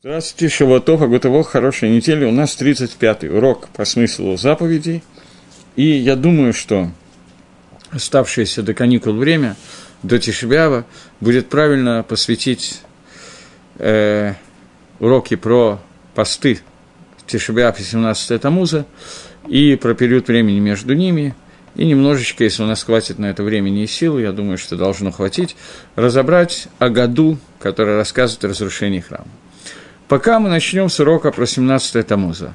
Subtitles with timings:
[0.00, 2.24] Здравствуйте, Шаватов, Агутово, хорошей недели.
[2.24, 5.02] У нас 35-й урок по смыслу заповедей.
[5.74, 6.92] И я думаю, что
[7.90, 9.56] оставшееся до каникул время,
[10.04, 10.86] до Тишебява,
[11.18, 12.82] будет правильно посвятить
[13.78, 14.34] э,
[15.00, 15.80] уроки про
[16.14, 16.60] посты
[17.26, 18.86] Тишебяв и 17 Тамуза
[19.48, 21.34] и про период времени между ними.
[21.74, 25.10] И немножечко, если у нас хватит на это времени и сил, я думаю, что должно
[25.10, 25.56] хватить,
[25.96, 29.26] разобрать о году, который рассказывает о разрушении храма.
[30.08, 32.54] Пока мы начнем с урока про 17 Тамуза.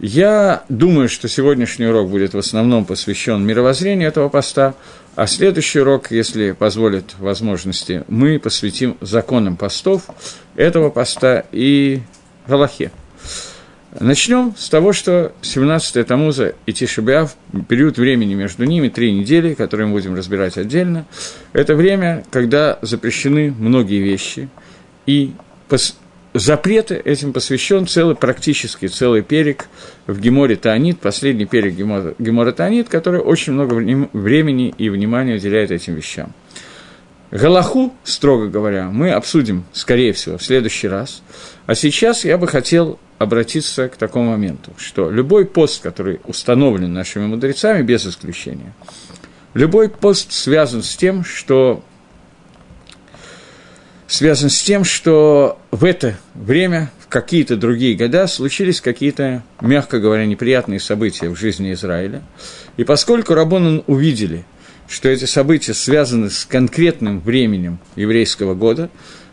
[0.00, 4.74] Я думаю, что сегодняшний урок будет в основном посвящен мировоззрению этого поста,
[5.14, 10.02] а следующий урок, если позволит возможности, мы посвятим законам постов
[10.56, 12.00] этого поста и
[12.48, 12.90] Галахе.
[14.00, 17.36] Начнем с того, что 17 Тамуза и Тишебиав,
[17.68, 21.06] период времени между ними, три недели, которые мы будем разбирать отдельно,
[21.52, 24.48] это время, когда запрещены многие вещи,
[25.06, 25.34] и
[26.34, 29.68] запреты этим посвящен целый, практически целый перек
[30.06, 35.94] в Геморе Таанит, последний перек Гемора, Таанит, который очень много времени и внимания уделяет этим
[35.94, 36.32] вещам.
[37.30, 41.22] Галаху, строго говоря, мы обсудим, скорее всего, в следующий раз.
[41.66, 47.26] А сейчас я бы хотел обратиться к такому моменту, что любой пост, который установлен нашими
[47.26, 48.72] мудрецами, без исключения,
[49.54, 51.82] любой пост связан с тем, что
[54.06, 60.26] связан с тем, что в это время, в какие-то другие года, случились какие-то, мягко говоря,
[60.26, 62.22] неприятные события в жизни Израиля.
[62.76, 64.44] И поскольку Рабонан увидели,
[64.88, 68.90] что эти события связаны с конкретным временем еврейского года,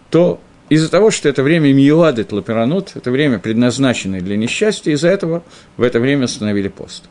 [0.10, 5.44] то из-за того, что это время Миюадет Лаперанут, это время, предназначенное для несчастья, из-за этого
[5.76, 7.10] в это время установили пост.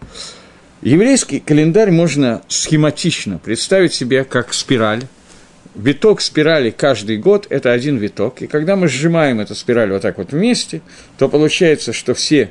[0.80, 5.02] Еврейский календарь можно схематично представить себе как спираль,
[5.74, 8.42] виток спирали каждый год– это один виток.
[8.42, 10.82] И когда мы сжимаем эту спираль вот так вот вместе,
[11.18, 12.50] то получается, что все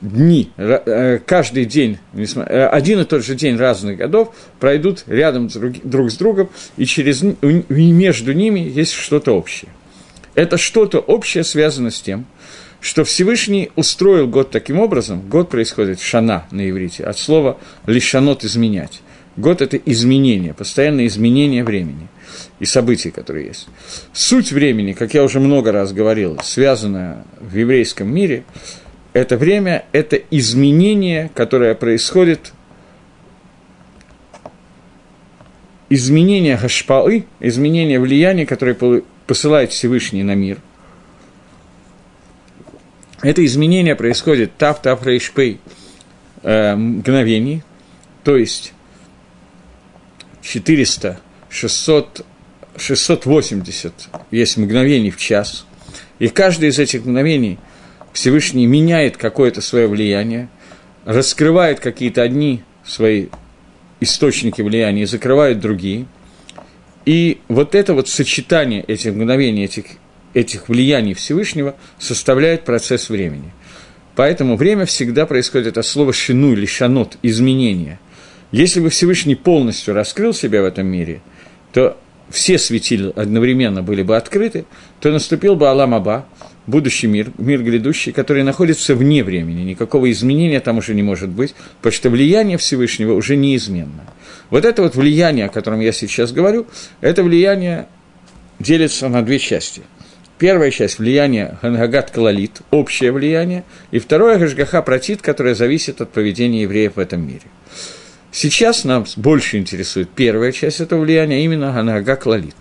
[0.00, 5.48] дни, э, каждый день, э, один и тот же день разных годов пройдут рядом
[5.82, 9.70] друг с другом, и через, между ними есть что-то общее.
[10.34, 12.26] Это что-то общее связано с тем,
[12.80, 19.00] что Всевышний устроил год таким образом, год происходит шана на иврите, от слова лишанот– изменять.
[19.36, 22.08] Год– это изменение, постоянное изменение времени
[22.60, 23.68] и событий, которые есть.
[24.12, 28.44] Суть времени, как я уже много раз говорил, связанная в еврейском мире,
[29.12, 32.52] это время– это изменение, которое происходит,
[35.88, 38.76] изменение гашпалы, изменение влияния, которое
[39.26, 40.58] посылает Всевышний на мир.
[43.22, 45.60] Это изменение происходит тап рейшпей
[46.42, 47.62] э, мгновений,
[48.22, 48.72] то есть
[50.42, 52.24] 400, 600,
[52.78, 55.66] 680 есть мгновений в час,
[56.18, 57.58] и каждое из этих мгновений
[58.12, 60.48] Всевышний меняет какое-то свое влияние,
[61.04, 63.26] раскрывает какие-то одни свои
[64.00, 66.06] источники влияния и закрывает другие.
[67.04, 69.84] И вот это вот сочетание этих мгновений, этих,
[70.34, 73.52] этих влияний Всевышнего составляет процесс времени.
[74.14, 77.98] Поэтому время всегда происходит от слова «шину» или «шанот»– изменение–
[78.50, 81.20] если бы Всевышний полностью раскрыл себя в этом мире,
[81.72, 81.98] то
[82.30, 84.64] все светили одновременно были бы открыты,
[85.00, 86.26] то наступил бы Алам Аба,
[86.66, 89.62] будущий мир, мир грядущий, который находится вне времени.
[89.62, 94.04] Никакого изменения там уже не может быть, потому что влияние Всевышнего уже неизменно.
[94.50, 96.66] Вот это вот влияние, о котором я сейчас говорю,
[97.00, 97.86] это влияние
[98.58, 99.82] делится на две части.
[100.38, 106.62] Первая часть– влияние Гангагат Калалит, общее влияние, и второе– Гашгаха Протит, которое зависит от поведения
[106.62, 107.42] евреев в этом мире.
[108.40, 112.54] Сейчас нам больше интересует первая часть этого влияния, а именно Ганага Клалит.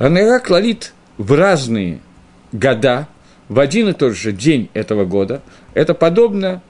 [0.00, 2.00] Ганага Клалит в разные
[2.50, 3.06] года,
[3.48, 5.40] в один и тот же день этого года,
[5.72, 6.64] это подобно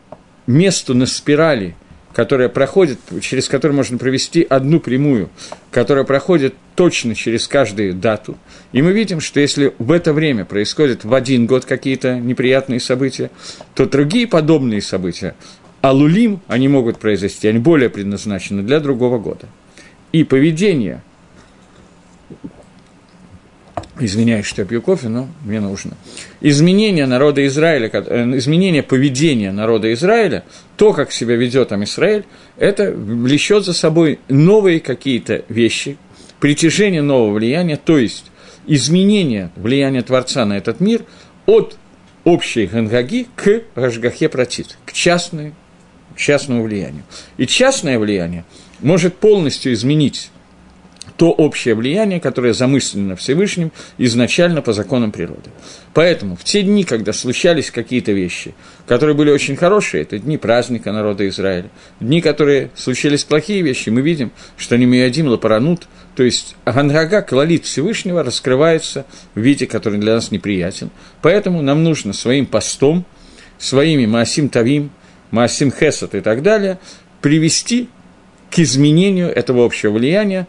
[0.46, 1.74] месту на спирали,
[2.12, 5.30] которая проходит, через которую можно провести одну прямую,
[5.70, 8.36] которая проходит точно через каждую дату.
[8.72, 13.30] И мы видим, что если в это время происходят в один год какие-то неприятные события,
[13.74, 15.34] то другие подобные события
[15.84, 19.48] а лулим, они могут произойти, они более предназначены для другого года.
[20.12, 21.02] И поведение,
[24.00, 25.92] извиняюсь, что я пью кофе, но мне нужно,
[26.40, 30.44] изменение народа Израиля, э, изменение поведения народа Израиля,
[30.78, 32.24] то, как себя ведет там Израиль,
[32.56, 35.98] это влечет за собой новые какие-то вещи,
[36.40, 38.24] притяжение нового влияния, то есть
[38.66, 41.02] изменение влияния Творца на этот мир
[41.44, 41.76] от
[42.24, 45.52] общей гангаги к Рашгахе Протит, к частной
[46.16, 47.04] частному влиянию.
[47.36, 48.44] И частное влияние
[48.80, 50.30] может полностью изменить
[51.16, 55.50] то общее влияние, которое замыслено Всевышним изначально по законам природы.
[55.92, 58.54] Поэтому в те дни, когда случались какие-то вещи,
[58.86, 61.70] которые были очень хорошие, это дни праздника народа Израиля,
[62.00, 67.64] дни, которые случились плохие вещи, мы видим, что не Миядим Лапаранут, то есть Ганрага, клалит
[67.64, 70.90] Всевышнего, раскрывается в виде, который для нас неприятен.
[71.22, 73.04] Поэтому нам нужно своим постом,
[73.58, 74.90] своими Маасим Тавим,
[75.34, 76.78] Маасим Хесат и так далее,
[77.20, 77.88] привести
[78.50, 80.46] к изменению этого общего влияния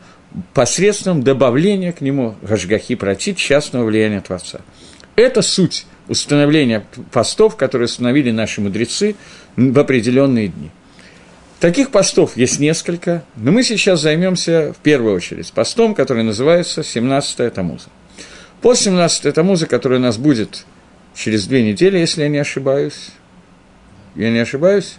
[0.53, 4.61] посредством добавления к нему Гашгахи Протит, частного влияния Творца.
[5.15, 9.15] Это суть установления постов, которые установили наши мудрецы
[9.55, 10.69] в определенные дни.
[11.59, 17.49] Таких постов есть несколько, но мы сейчас займемся в первую очередь постом, который называется 17-я
[17.49, 17.87] Тамуза.
[18.61, 20.65] Пост 17 Тамуза, который у нас будет
[21.15, 23.09] через две недели, если я не ошибаюсь.
[24.15, 24.97] Я не ошибаюсь?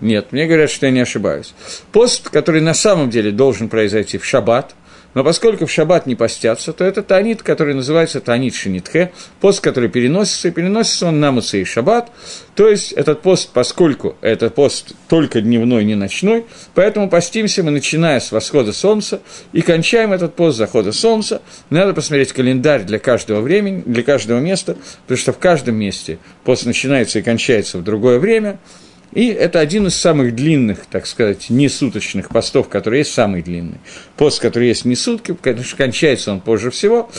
[0.00, 1.54] Нет, мне говорят, что я не ошибаюсь.
[1.92, 4.74] Пост, который на самом деле должен произойти в шаббат,
[5.14, 9.88] но поскольку в шаббат не постятся, то это танит, который называется танит шинитхе, пост, который
[9.88, 12.10] переносится, и переносится он на Муцей шаббат.
[12.54, 18.20] То есть этот пост, поскольку это пост только дневной, не ночной, поэтому постимся мы, начиная
[18.20, 19.20] с восхода солнца,
[19.52, 21.42] и кончаем этот пост захода солнца.
[21.70, 26.66] Надо посмотреть календарь для каждого времени, для каждого места, потому что в каждом месте пост
[26.66, 28.58] начинается и кончается в другое время–
[29.12, 33.78] и это один из самых длинных, так сказать, несуточных постов, который есть самый длинный.
[34.16, 37.10] Пост, который есть не сутки, конечно, кончается он позже всего.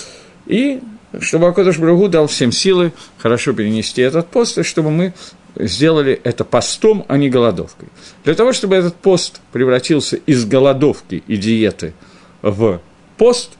[0.45, 0.79] И
[1.19, 5.13] чтобы Акодыш Брагу дал всем силы хорошо перенести этот пост, и чтобы мы
[5.57, 7.89] сделали это постом, а не голодовкой.
[8.23, 11.93] Для того, чтобы этот пост превратился из голодовки и диеты
[12.41, 12.79] в
[13.17, 13.51] пост,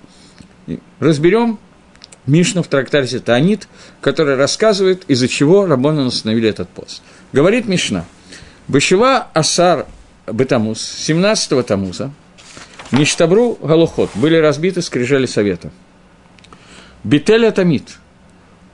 [1.00, 1.60] разберем
[2.28, 3.68] Мишну в трактате Таанит,
[4.00, 7.02] который рассказывает, из-за чего Рабона установили этот пост.
[7.34, 8.06] Говорит Мишна–
[8.68, 9.86] Бышева Асар
[10.32, 12.12] Бетамус, 17-го Тамуза,
[12.92, 15.72] Ништабру Галухот, были разбиты скрижали совета.
[17.04, 17.98] Бителя Тамит,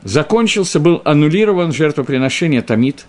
[0.03, 3.05] закончился, был аннулирован жертвоприношение Тамит,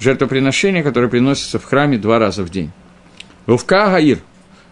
[0.00, 2.70] жертвоприношение, которое приносится в храме два раза в день.
[3.46, 4.18] Вовка Гаир,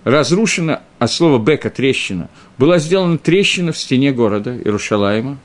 [0.04, 2.28] разрушена от слова бека, трещина,
[2.58, 5.38] была сделана трещина в стене города Иерушалаема.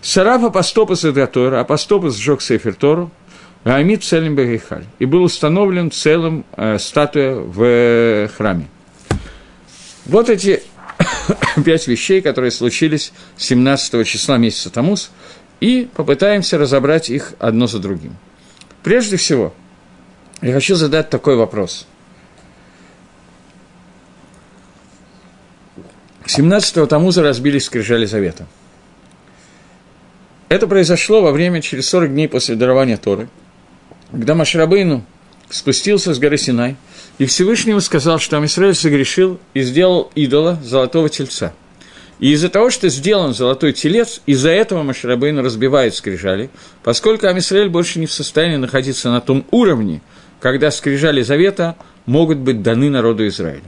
[0.00, 3.10] Сараф апостопос Эдгатора, апостопос сжег Сейфер Тору,
[3.72, 4.84] Амид целым Бегейхаль.
[4.98, 8.68] И был установлен целым э, статуя в э, храме.
[10.04, 10.62] Вот эти
[11.64, 15.10] пять вещей, которые случились 17 числа месяца Тамус,
[15.60, 18.16] и попытаемся разобрать их одно за другим.
[18.82, 19.54] Прежде всего,
[20.42, 21.86] я хочу задать такой вопрос.
[26.26, 28.46] 17-го Тамуза разбились скрижали Завета.
[30.50, 33.28] Это произошло во время, через 40 дней после дарования Торы–
[34.14, 35.04] когда Машрабейну
[35.50, 36.76] спустился с горы Синай,
[37.18, 41.52] и Всевышнему сказал, что Амисраэль согрешил и сделал идола золотого тельца.
[42.20, 46.48] И из-за того, что сделан золотой телец, из-за этого Машрабейну разбивает скрижали,
[46.84, 50.00] поскольку Амисраэль больше не в состоянии находиться на том уровне,
[50.38, 51.74] когда скрижали завета
[52.06, 53.64] могут быть даны народу Израиля.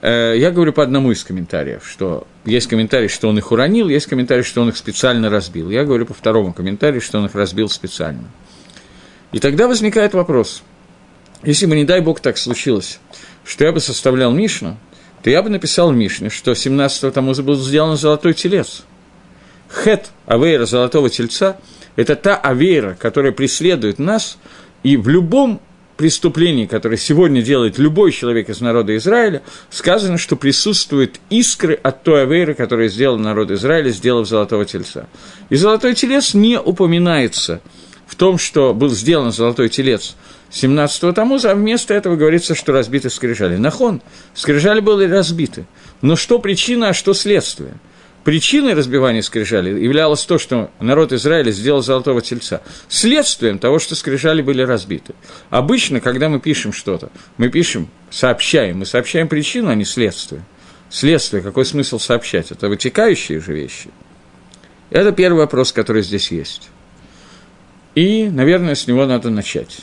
[0.00, 4.06] Э, я говорю по одному из комментариев, что есть комментарий, что он их уронил, есть
[4.06, 5.68] комментарий, что он их специально разбил.
[5.68, 8.24] Я говорю по второму комментарию, что он их разбил специально.
[9.34, 10.62] И тогда возникает вопрос,
[11.42, 13.00] если бы, не дай бог, так случилось,
[13.44, 14.76] что я бы составлял Мишну,
[15.24, 18.84] то я бы написал в Мишне, что 17-го тому был сделан золотой телец.
[19.68, 21.56] Хет авейра золотого тельца–
[21.96, 24.38] это та авейра, которая преследует нас,
[24.84, 25.60] и в любом
[25.96, 32.22] преступлении, которое сегодня делает любой человек из народа Израиля, сказано, что присутствуют искры от той
[32.22, 35.08] авейры, которую сделал народ Израиля, сделав золотого тельца.
[35.48, 37.60] И золотой телец не упоминается–
[38.06, 40.16] в том, что был сделан золотой телец
[40.50, 43.56] 17-го Тамуза, а вместо этого говорится, что разбиты скрижали.
[43.56, 44.02] Нахон,
[44.34, 45.66] скрижали были разбиты.
[46.00, 47.74] Но что причина, а что следствие?
[48.24, 52.62] Причиной разбивания скрижали являлось то, что народ Израиля сделал золотого тельца.
[52.88, 55.14] Следствием того, что скрижали были разбиты.
[55.50, 60.42] Обычно, когда мы пишем что-то, мы пишем, сообщаем, мы сообщаем причину, а не следствие.
[60.88, 62.50] Следствие, какой смысл сообщать?
[62.50, 63.90] Это вытекающие же вещи.
[64.88, 66.70] Это первый вопрос, который здесь есть.
[67.94, 69.82] И, наверное, с него надо начать.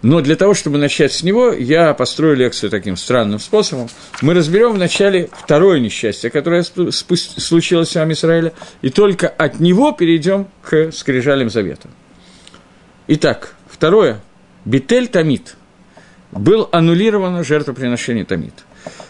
[0.00, 3.88] Но для того, чтобы начать с него, я построю лекцию таким странным способом.
[4.22, 10.46] Мы разберем вначале второе несчастье, которое случилось с вами Израиля, и только от него перейдем
[10.62, 11.88] к скрижалям завета.
[13.08, 14.20] Итак, второе.
[14.64, 15.56] Битель Тамид.
[16.30, 18.54] Был аннулировано жертвоприношение Тамид.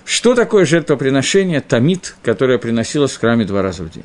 [0.07, 4.05] Что такое жертвоприношение Тамид, которое приносилось в храме два раза в день?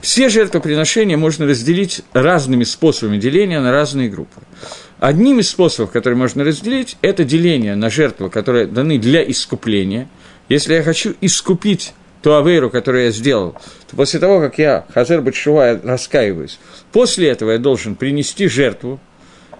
[0.00, 4.40] Все жертвоприношения можно разделить разными способами деления на разные группы.
[4.98, 10.08] Одним из способов, который можно разделить, это деление на жертвы, которые даны для искупления.
[10.48, 11.92] если я хочу искупить
[12.22, 13.56] ту авейру, которую я сделал,
[13.88, 16.58] то после того, как я, חוזר בתשובה, раскаиваюсь,
[16.92, 19.00] после этого я должен принести жертву,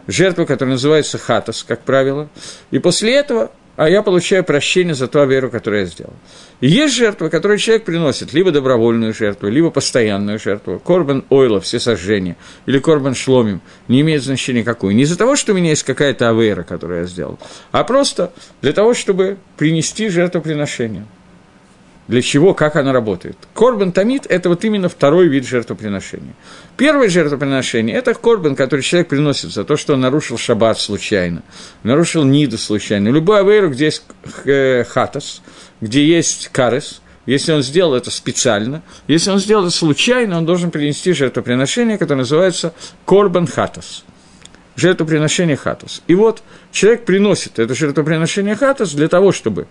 [0.06, 2.28] жертву, которая называется хатас, как правило,
[2.70, 3.50] и после этого
[3.80, 6.12] а я получаю прощение за ту авейру, которую я сделал.
[6.60, 10.78] И есть жертва, которую человек приносит, либо добровольную жертву, либо постоянную жертву.
[10.78, 12.36] קרבן עולה, всесожжения,
[12.66, 14.94] или корбан шломим, не имеет значения какую.
[14.94, 17.38] Не из-за того, что у меня есть какая-то авера, которую я сделал,
[17.72, 21.06] а просто для того, чтобы принести жертвоприношение.
[22.10, 23.36] Для чего, как она работает.
[23.54, 26.34] Корбан тамид– это вот именно второй вид жертвоприношения.
[26.76, 31.44] Первое жертвоприношение– это корбан, который человек приносит за то, что он нарушил шаббат случайно,
[31.84, 33.10] нарушил ниду случайно.
[33.10, 34.02] Любой авейру, где есть
[34.44, 35.40] э, хатас,
[35.80, 40.72] где есть карес, если он сделал это специально, если он сделал это случайно, он должен
[40.72, 42.74] принести жертвоприношение, которое называется
[43.04, 44.02] корбан хатас
[44.80, 46.02] жертвоприношение хатас.
[46.06, 49.66] И вот человек приносит это жертвоприношение хатас для того, чтобы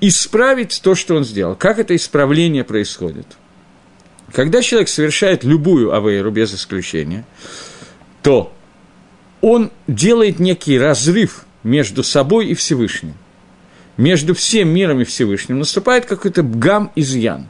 [0.00, 1.54] исправить то, что он сделал.
[1.54, 3.26] Как это исправление происходит?
[4.32, 7.24] Когда человек совершает любую авейру без исключения,
[8.22, 8.52] то
[9.40, 13.14] он делает некий разрыв между собой и Всевышним.
[13.96, 17.48] Между всем миром и Всевышним наступает какой-то бгам изъян.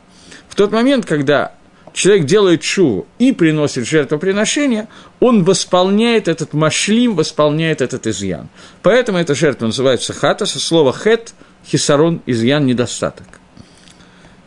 [0.49, 1.55] В тот момент, когда
[1.93, 4.89] человек делает шуву и приносит жертвоприношение,
[5.21, 8.49] он восполняет этот машлим, восполняет этот изъян.
[8.83, 11.35] Поэтому эта жертва называется хата, со слова хет–
[11.71, 13.27] хисарон, изъян, недостаток.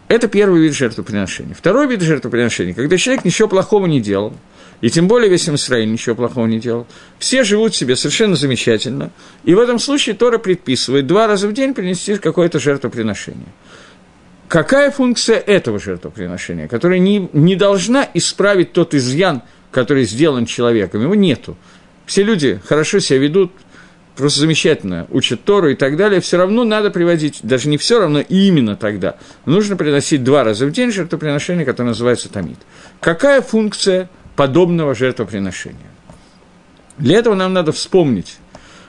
[0.10, 1.56] Это первый вид жертвоприношения.
[1.56, 4.34] Второй вид жертвоприношения, когда человек ничего плохого не делал,
[4.82, 6.86] и тем более весь Израиль ничего плохого не делал,
[7.18, 9.12] все живут себе совершенно замечательно,
[9.46, 13.48] и в этом случае Тора предписывает два раза в день принести какое-то жертвоприношение.
[14.50, 21.02] Какая функция этого жертвоприношения, которая не, не должна исправить тот изъян, который сделан человеком?
[21.02, 21.56] Его нету.
[22.06, 23.52] Все люди хорошо себя ведут,
[24.16, 28.20] просто замечательно учат Тору и так далее, все равно надо приводить, даже не все равно,
[28.20, 32.58] именно тогда, нужно приносить два раза в день жертвоприношение, которое называется тамид.
[33.00, 35.80] Какая функция подобного жертвоприношения?
[36.98, 38.38] Для этого нам надо вспомнить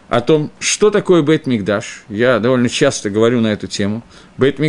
[0.09, 2.05] о том, что такое Бейт Мигдаш.
[2.11, 4.03] Я довольно часто говорю на эту тему.
[4.37, 4.61] Бейт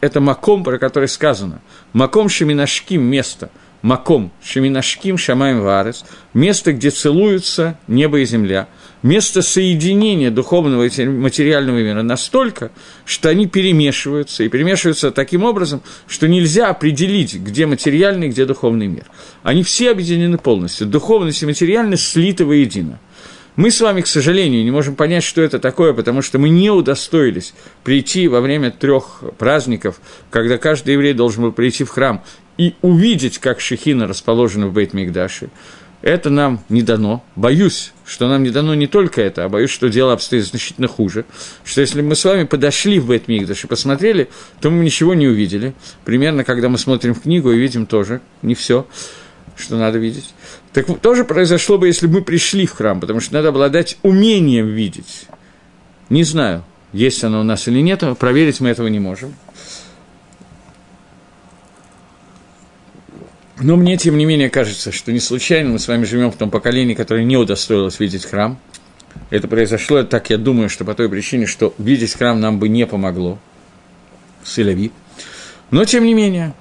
[0.00, 1.60] это маком, про который сказано.
[1.92, 3.50] Маком шеминашким– место.
[3.82, 8.68] Маком шеминашким шамаем варес– место, где целуются небо и земля–
[9.02, 12.70] место соединения духовного и материального мира настолько,
[13.04, 19.04] что они перемешиваются, и перемешиваются таким образом, что нельзя определить, где материальный, где духовный мир.
[19.42, 22.98] Они все объединены полностью, духовность и материальность слиты воедино.
[23.58, 26.70] Мы с вами, к сожалению, не можем понять, что это такое, потому что мы не
[26.70, 30.00] удостоились прийти во время трех праздников,
[30.30, 32.22] когда каждый еврей должен был прийти в храм
[32.56, 35.48] и увидеть, как Шехина расположена в Бейт-Мигдаше.
[36.00, 37.24] Это нам не дано.
[37.34, 41.24] Боюсь, что нам не дано не только это, а боюсь, что дело обстоит значительно хуже.
[41.64, 44.28] Что если мы с вами подошли в Бетмигдаш и посмотрели,
[44.60, 45.74] то мы ничего не увидели.
[46.04, 48.86] Примерно, когда мы смотрим книгу и видим тоже не все,
[49.56, 50.32] что надо видеть.
[50.72, 54.68] Так тоже произошло бы, если бы мы пришли в храм, потому что надо обладать умением
[54.68, 55.26] видеть.
[56.10, 59.34] Не знаю, есть оно у нас или нет, проверить мы этого не можем.
[63.60, 66.50] Но мне, тем не менее, кажется, что не случайно мы с вами живем в том
[66.50, 68.58] поколении, которое не удостоилось видеть храм.
[69.30, 72.86] Это произошло, так я думаю, что по той причине, что видеть храм нам бы не
[72.86, 73.38] помогло.
[74.44, 74.92] Сыляви.
[75.70, 76.54] Но, тем не менее,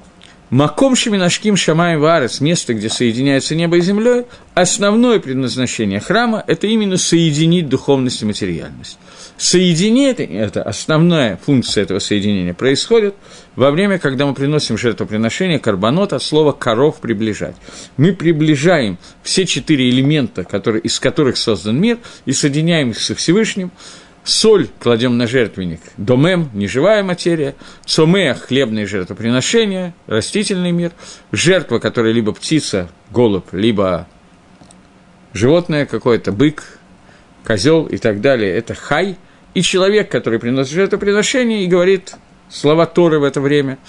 [0.49, 4.25] Маком Шеминашким Шамаем Варес, место, где соединяется небо и земля,
[4.55, 8.97] основное предназначение храма– это именно соединить духовность и материальность
[9.37, 13.15] соединение, это основная функция этого соединения, происходит
[13.55, 17.55] во время, когда мы приносим жертвоприношение карбонот от слова «коров приближать».
[17.97, 23.71] Мы приближаем все четыре элемента, которые, из которых создан мир, и соединяем их со Всевышним,
[24.23, 30.91] соль кладем на жертвенник, домем– неживая материя, цомея– хлебные жертвоприношения, растительный мир,
[31.31, 34.07] жертва, которая либо птица, голубь, либо
[35.33, 36.79] животное какое-то, бык,
[37.45, 39.15] козел и так далее, это хай–
[39.57, 42.13] и человек, который приносит жертвоприношение и говорит
[42.47, 43.79] слова Торы в это время,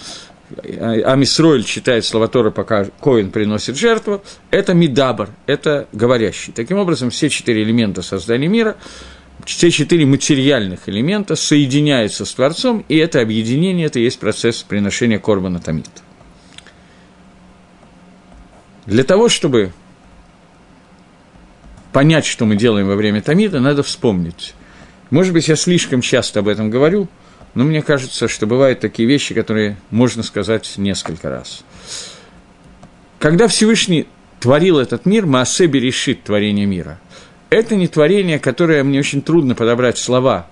[0.65, 6.53] а Мисроэль читает слова Торы, пока Коин приносит жертву, это Мидабар, это говорящий.
[6.53, 8.77] Таким образом, все четыре элемента создания мира,
[9.45, 15.19] все четыре материальных элемента соединяются с Творцом, и это объединение, это и есть процесс приношения
[15.19, 15.85] Корбана Тамид.
[18.87, 19.71] Для того, чтобы
[21.93, 24.55] понять, что мы делаем во время Тамида, надо вспомнить
[25.09, 27.07] может быть, я слишком часто об этом говорю,
[27.55, 31.63] но мне кажется, что бывают такие вещи, которые можно сказать несколько раз.
[33.17, 34.07] Когда Всевышний
[34.39, 36.99] творил этот мир, Маасеби решит творение мира.
[37.49, 40.47] Это не творение, которое мне очень трудно подобрать слова.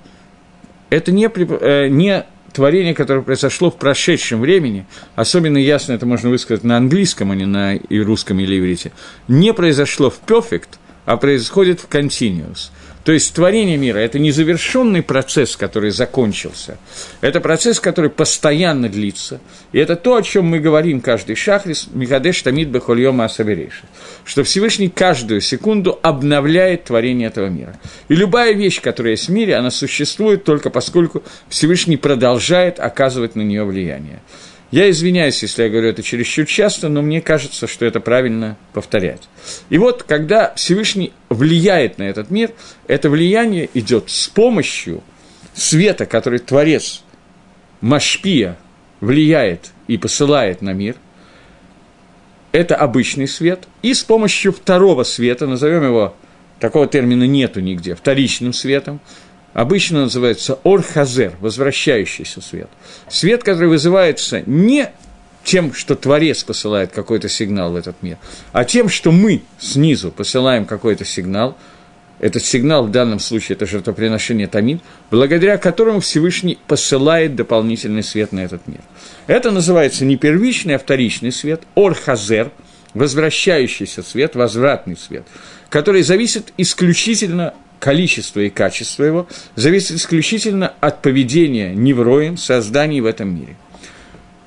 [0.90, 6.64] Это не, э, не творение, которое произошло в прошедшем времени, особенно ясно это можно высказать
[6.64, 8.92] на английском, а не на и русском или иврите,
[9.28, 10.70] не произошло в perfect,
[11.06, 12.72] а происходит в continuous.
[13.08, 16.78] То есть творение мира– это не завершенный процесс, который закончился.
[17.22, 19.40] Это процесс, который постоянно длится.
[19.72, 23.86] И это то, о чем мы говорим каждый шахрис, Михадеш Тамид Бехольема Асаберейши.
[24.26, 27.80] Что Всевышний каждую секунду обновляет творение этого мира.
[28.10, 33.42] И любая вещь, которая есть в мире, она существует только поскольку Всевышний продолжает оказывать на
[33.42, 34.20] нее влияние.
[34.70, 39.30] Я извиняюсь, если я говорю это чересчур часто, но мне кажется, что это правильно повторять.
[39.70, 42.52] И вот, когда Всевышний влияет на этот мир,
[42.88, 45.04] это влияние идет с помощью
[45.54, 47.04] света, который Творец
[47.80, 48.58] Машпия
[49.00, 50.96] влияет и посылает на мир.
[52.52, 53.68] Это обычный свет.
[53.84, 56.16] И с помощью второго света, назовем его,
[56.60, 59.00] такого термина нету нигде, вторичным светом,
[59.58, 62.70] обычно называется орхазер, возвращающийся свет.
[63.10, 64.92] Свет, который вызывается не
[65.44, 68.20] тем, что Творец посылает какой-то сигнал в этот мир,
[68.52, 71.58] а тем, что мы снизу посылаем какой-то сигнал,
[72.20, 78.42] этот сигнал в данном случае– это жертвоприношение Тамид, благодаря которому Всевышний посылает дополнительный свет на
[78.42, 78.82] этот мир.
[79.26, 82.52] Это называется не первичный, а вторичный свет, орхазер,
[82.94, 85.26] возвращающийся свет, возвратный свет,
[85.70, 93.36] который зависит исключительно количество и качество его зависит исключительно от поведения невроем, созданий в этом
[93.36, 93.56] мире.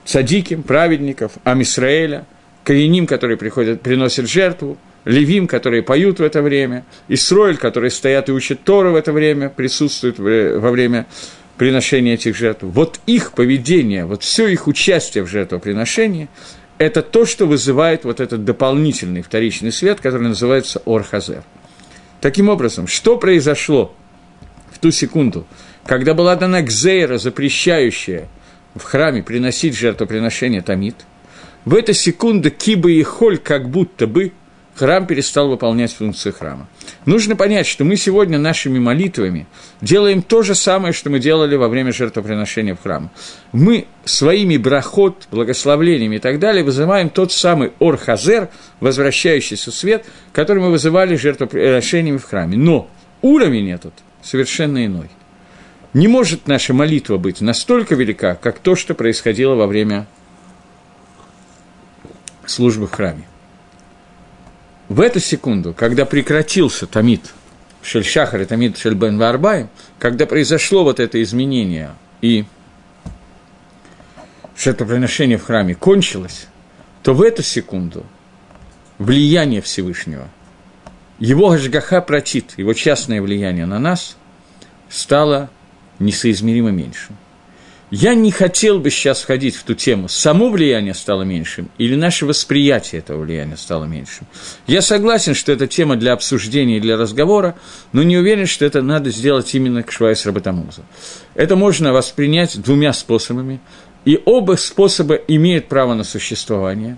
[0.04, 2.26] Садиким, праведников, Амисраэля,
[2.64, 8.32] Каиним, которые приходят, приносят жертву, Левим, которые поют в это время, Исроэль, которые стоят и
[8.32, 11.06] учат Тору в это время, присутствуют во время
[11.56, 12.62] приношения этих жертв.
[12.62, 16.28] Вот их поведение, вот все их участие в жертвоприношении–
[16.78, 21.44] это то, что вызывает вот этот дополнительный вторичный свет, который называется Орхазер–
[22.20, 23.94] Таким образом, что произошло
[24.70, 25.46] в ту секунду,
[25.86, 28.28] когда была дана Гзейра, запрещающая
[28.74, 30.96] в храме приносить жертвоприношение Тамид,
[31.64, 34.32] в эту секунду Киба и Холь как будто бы
[34.80, 36.66] храм перестал выполнять функцию храма.
[37.04, 39.46] Нужно понять, что мы сегодня нашими молитвами
[39.82, 43.10] делаем то же самое, что мы делали во время жертвоприношения в храм.
[43.52, 48.48] Мы своими брахот, благословлениями и так далее вызываем тот самый орхазер,
[48.80, 52.56] возвращающийся свет, который мы вызывали жертвоприношениями в храме.
[52.56, 52.88] Но
[53.20, 55.10] уровень этот совершенно иной.
[55.92, 60.06] Не может наша молитва быть настолько велика, как то, что происходило во время
[62.46, 63.29] службы в храме
[64.90, 67.32] в эту секунду, когда прекратился Тамид
[67.80, 69.68] Шельшахар и Тамид Шельбен Варбай,
[70.00, 72.44] когда произошло вот это изменение и
[74.58, 76.48] жертвоприношение в храме кончилось,
[77.04, 78.04] то в эту секунду
[78.98, 80.28] влияние Всевышнего,
[81.20, 84.16] его Гашгаха протит, его частное влияние на нас
[84.88, 85.50] стало
[86.00, 87.16] несоизмеримо меньшим.
[87.90, 92.24] Я не хотел бы сейчас входить в ту тему, само влияние стало меньшим или наше
[92.24, 94.28] восприятие этого влияния стало меньшим.
[94.68, 97.56] Я согласен, что это тема для обсуждения и для разговора,
[97.92, 100.82] но не уверен, что это надо сделать именно к Швайс Работамуза.
[101.34, 103.60] Это можно воспринять двумя способами,
[104.04, 106.96] и оба способа имеют право на существование.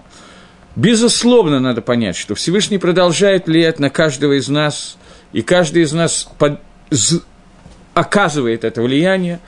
[0.76, 4.98] Безусловно, надо понять, что Всевышний продолжает влиять на каждого из нас,
[5.33, 6.61] и каждый из нас под...
[7.94, 9.40] оказывает это влияние,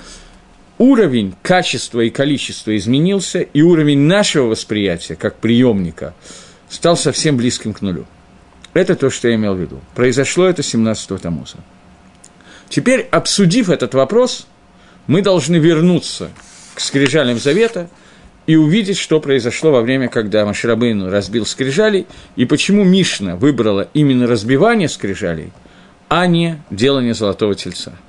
[0.79, 6.15] уровень качества и количества изменился, и уровень нашего восприятия, как приемника,
[6.69, 8.07] стал совсем близким к нулю.
[8.73, 9.81] Это то, что я имел в виду.
[9.95, 11.59] Произошло это 17-го Тамуза.
[12.69, 14.47] Теперь, обсудив этот вопрос,
[15.07, 16.31] мы должны вернуться
[16.75, 17.89] к скрижалям Завета
[18.47, 24.27] и увидеть, что произошло во время, когда Маширабейну разбил скрижали, и почему Мишна выбрала именно
[24.27, 25.53] разбивание скрижалей,
[26.09, 27.93] а не делание золотого тельца–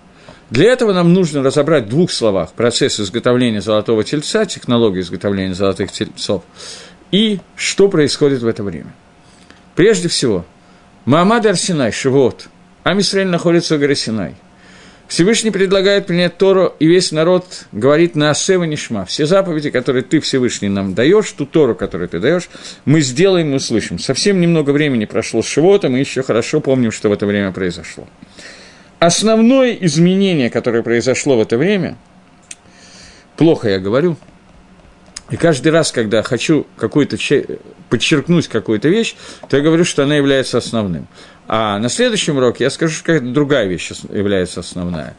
[0.50, 5.92] для этого нам нужно разобрать в двух словах процесс изготовления золотого тельца, технологию изготовления золотых
[5.92, 6.44] тельцов
[7.12, 8.94] и что происходит в это время.
[9.76, 10.46] Прежде всего,
[11.06, 12.48] Маамад Арсинай, Шивот,
[12.84, 14.36] Амисраэль находится в горе Синай.
[15.08, 19.06] Всевышний предлагает принять Тору, и весь народ говорит на Асева Нишма.
[19.06, 22.50] Все заповеди, которые ты, Всевышний, нам даешь, ту Тору, которую ты даешь,
[22.86, 24.00] мы сделаем, мы услышим.
[24.00, 28.08] Совсем немного времени прошло с Шивота, мы еще хорошо помним, что в это время произошло.
[29.06, 31.96] Основное изменение, которое произошло в это время,
[33.38, 34.18] плохо я говорю,
[35.30, 37.16] и каждый раз, когда хочу какую-то
[37.92, 39.16] подчеркнуть какую-то вещь,
[39.48, 41.08] то я говорю, что она является основным.
[41.48, 45.16] А на следующем уроке я скажу, что другая вещь является основная.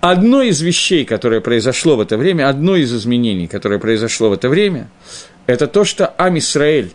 [0.00, 4.48] Одно из вещей, которое произошло в это время, одно из изменений, которое произошло в это
[4.48, 4.88] время,
[5.44, 6.94] это то, что Амисраэль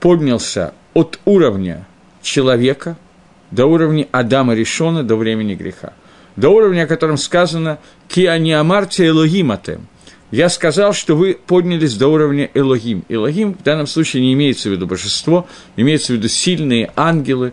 [0.00, 1.86] поднялся от уровня
[2.20, 2.96] человека–
[3.52, 5.92] до уровня Адама Решона, до времени греха.
[6.34, 9.86] до уровня, о котором сказано «Кианиамарте Элогиматем».
[10.30, 13.04] Я сказал, что вы поднялись до уровня Элогим.
[13.10, 17.52] Элогим в данном случае не имеется в виду божество, имеется в виду сильные ангелы,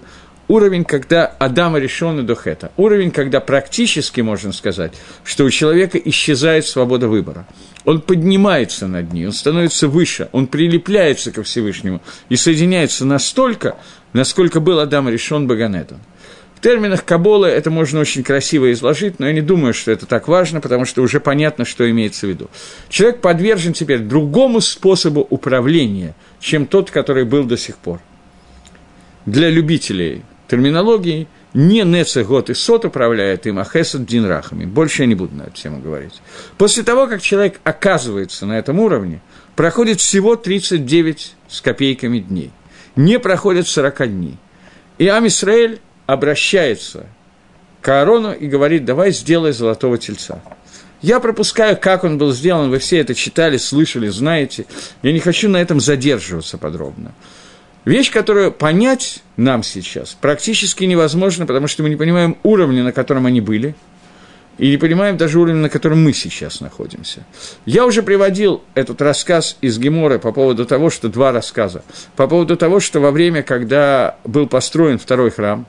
[0.50, 2.72] уровень, когда Адама решен и Дохета.
[2.76, 4.92] Уровень, когда практически можно сказать,
[5.24, 7.48] что у человека исчезает свобода выбора.
[7.86, 13.78] Он поднимается над ней, он становится выше, он прилепляется ко Всевышнему и соединяется настолько,
[14.12, 16.02] насколько был Адам решен Баганетом.
[16.56, 20.28] В терминах Кабола это можно очень красиво изложить, но я не думаю, что это так
[20.28, 22.50] важно, потому что уже понятно, что имеется в виду.
[22.90, 28.02] Человек подвержен теперь другому способу управления, чем тот, который был до сих пор.
[29.26, 34.66] Для любителей терминологии, не Нецегот и Сот управляет им, а Хесед Дин Рахами.
[34.66, 36.22] Больше я не буду на эту тему говорить.
[36.58, 39.22] После того, как человек оказывается на этом уровне,
[39.56, 42.52] проходит всего 39 с копейками дней.
[42.96, 44.38] Не проходит 40 дней.
[44.98, 47.06] И Амисраэль обращается
[47.82, 50.42] к Аарону и говорит, давай сделай золотого тельца.
[51.02, 54.66] Я пропускаю, как он был сделан, вы все это читали, слышали, знаете.
[55.02, 57.14] Я не хочу на этом задерживаться подробно.
[57.86, 63.26] Вещь, которую понять нам сейчас практически невозможно, потому что мы не понимаем уровня, на котором
[63.26, 63.74] они были,
[64.58, 67.26] и не понимаем даже уровень, на котором мы сейчас находимся.
[67.66, 71.84] Я уже приводил этот рассказ из Гемора по поводу того, что два рассказа,
[72.18, 75.66] по поводу того, что во время, когда был построен второй храм,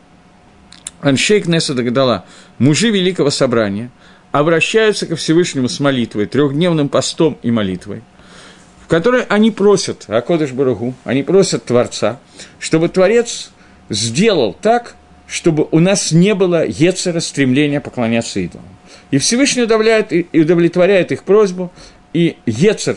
[1.01, 2.25] Аншейк Неса Дагдала,
[2.59, 3.91] мужи Великого Собрания,
[4.33, 8.03] обращаются ко Всевышнему с молитвой, трехдневным постом и молитвой–
[8.91, 12.19] которой они просят Акодыш Барагу, они просят Творца,
[12.59, 13.53] чтобы Творец
[13.89, 14.97] сделал так,
[15.29, 18.67] чтобы у нас не было ецера стремления поклоняться идолам.
[19.13, 21.73] И Всевышний удовлетворяет, и удовлетворяет их просьбу,
[22.13, 22.97] и ецер,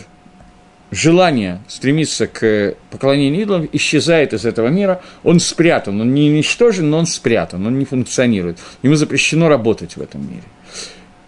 [0.90, 6.98] желание стремиться к поклонению идолам, исчезает из этого мира, он спрятан, он не уничтожен, но
[6.98, 8.58] он спрятан, он не функционирует.
[8.82, 10.44] Ему запрещено работать в этом мире.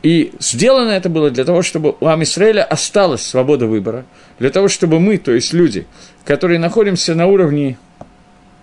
[0.06, 4.06] И сделано это было для того, чтобы у Амисраэля осталась свобода выбора,
[4.38, 5.88] для того, чтобы мы, то есть люди,
[6.26, 7.80] которые находимся на уровне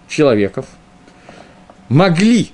[0.09, 0.67] человеков,
[1.89, 2.53] могли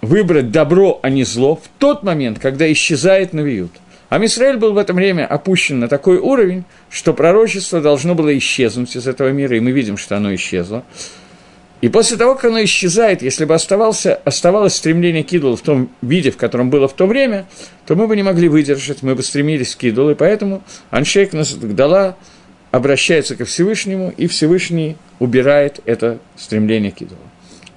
[0.00, 3.72] выбрать добро, а не зло в тот момент, когда исчезает Навиют.
[4.08, 9.06] А был в это время опущен на такой уровень, что пророчество должно было исчезнуть из
[9.06, 10.84] этого мира, и мы видим, что оно исчезло.
[11.80, 15.90] И после того, как оно исчезает, если бы оставался, оставалось стремление к идолу в том
[16.02, 17.46] виде, в котором было в то время,
[17.86, 21.30] то мы бы не могли выдержать, мы бы стремились к идолу, и поэтому Аншейк
[21.74, 22.16] дала
[22.70, 27.20] обращается ко Всевышнему, и Всевышний убирает это стремление к идолу.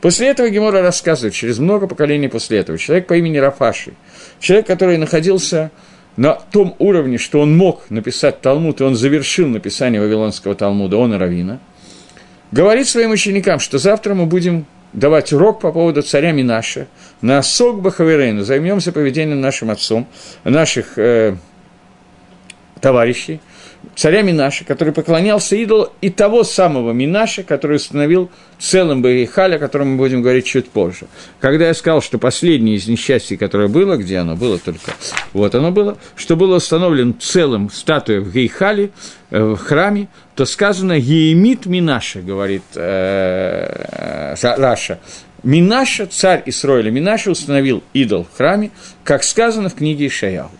[0.01, 3.93] После этого Гемора рассказывает, через много поколений после этого, человек по имени Рафаши,
[4.39, 5.71] человек, который находился
[6.17, 11.13] на том уровне, что он мог написать Талмуд, и он завершил написание Вавилонского Талмуда, он
[11.13, 11.59] и Равина–
[12.53, 16.87] говорит своим ученикам, что завтра мы будем давать урок по поводу царя Минаша.
[17.21, 20.07] На Сок Бахаверейну, займемся поведением нашим отцом,
[20.43, 21.35] наших э,
[22.79, 23.39] товарищей,
[23.95, 29.91] царя Минаша, который поклонялся идолу, и того самого Минаша, который установил целым Барихаль, о котором
[29.91, 31.07] мы будем говорить чуть позже.
[31.39, 34.93] Когда я сказал, что последнее из несчастий, которое было, где оно было только,
[35.33, 38.91] вот оно было, что было установлен целым статуя в Гейхале,
[39.29, 44.99] э, в храме, то сказано «Еемит Минаша», говорит э, э, Раша,
[45.43, 48.71] Минаша, царь Исроиля Минаша, установил идол в храме,
[49.03, 50.51] как сказано в книге Ишаяху.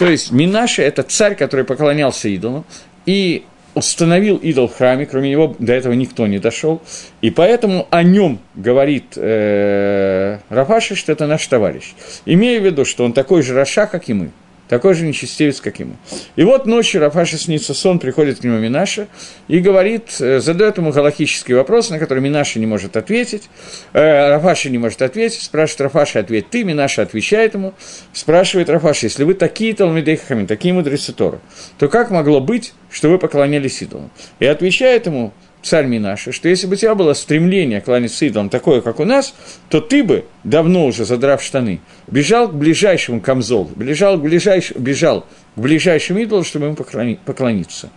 [0.00, 2.64] То есть Минаша– это царь, который поклонялся идолу,
[3.04, 6.80] и установил идол в храме, кроме него до этого никто не дошел,
[7.20, 11.92] и поэтому о нем говорит э, Рафаши, что это наш товарищ,
[12.24, 14.30] имея в виду, что он такой же Раша, как и мы–
[14.70, 15.96] такой же нечестивец, как ему.
[16.36, 19.08] И вот ночью Рафаша снится сон, приходит к нему Минаша
[19.48, 23.50] и говорит, э, задает ему галактический вопрос, на который Минаша не может ответить,
[23.92, 27.74] э, Рафаша не может ответить, спрашивает Рафаша, ответь ты, Минаша отвечает ему,
[28.12, 31.40] спрашивает Рафаша, если вы такие Талмидей Хахамин, такие мудрецы Торы,
[31.76, 34.12] то как могло быть, что вы поклонялись идолам?
[34.38, 38.80] И отвечает ему царь Минаша, что если бы у тебя было стремление кланяться идолам такое,
[38.80, 39.34] как у нас,
[39.68, 44.72] то ты бы, давно уже задрав штаны, бежал к ближайшему камзолу, бежал к, ближайш...
[44.72, 47.90] бежал к ближайшему идолу, чтобы ему поклониться.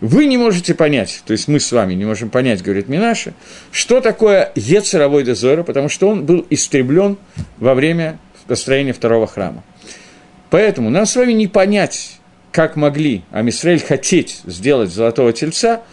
[0.00, 3.34] Вы не можете понять, то есть мы с вами не можем понять, говорит Минаша,
[3.70, 7.18] что такое Ецеровой дозора, потому что он был истреблен
[7.58, 9.62] во время построения второго храма.
[10.48, 12.18] Поэтому нам с вами не понять,
[12.50, 15.82] как могли Амисраэль хотеть сделать золотого тельца–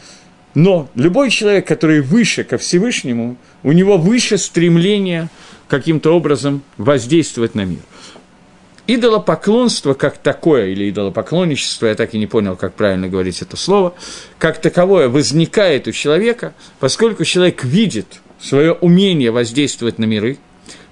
[0.57, 5.29] но любой человек, который выше ко Всевышнему, у него выше стремление
[5.67, 7.81] каким-то образом воздействовать на мир.
[8.87, 13.93] Идолопоклонство как такое, или идолопоклонничество, я так и не понял, как правильно говорить это слово,
[14.39, 20.39] как таковое возникает у человека, поскольку человек видит свое умение воздействовать на миры,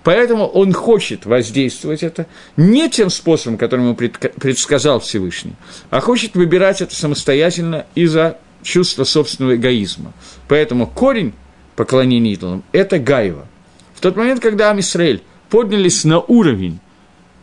[0.04, 5.56] Поэтому он хочет воздействовать это не тем способом, которым ему предсказал Всевышний,
[5.90, 10.12] а хочет выбирать это самостоятельно из-за чувства собственного эгоизма.
[10.50, 11.34] Поэтому корень
[11.76, 13.48] поклонения идолам– это Гаева.
[13.94, 16.80] В тот момент, когда Амисраэль поднялись на уровень,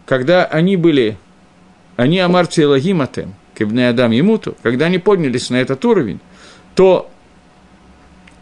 [0.05, 1.17] когда они были,
[1.97, 6.21] они Амарти Элагиматем, Кибне Адам Емуту, когда они поднялись на этот уровень,
[6.75, 7.09] то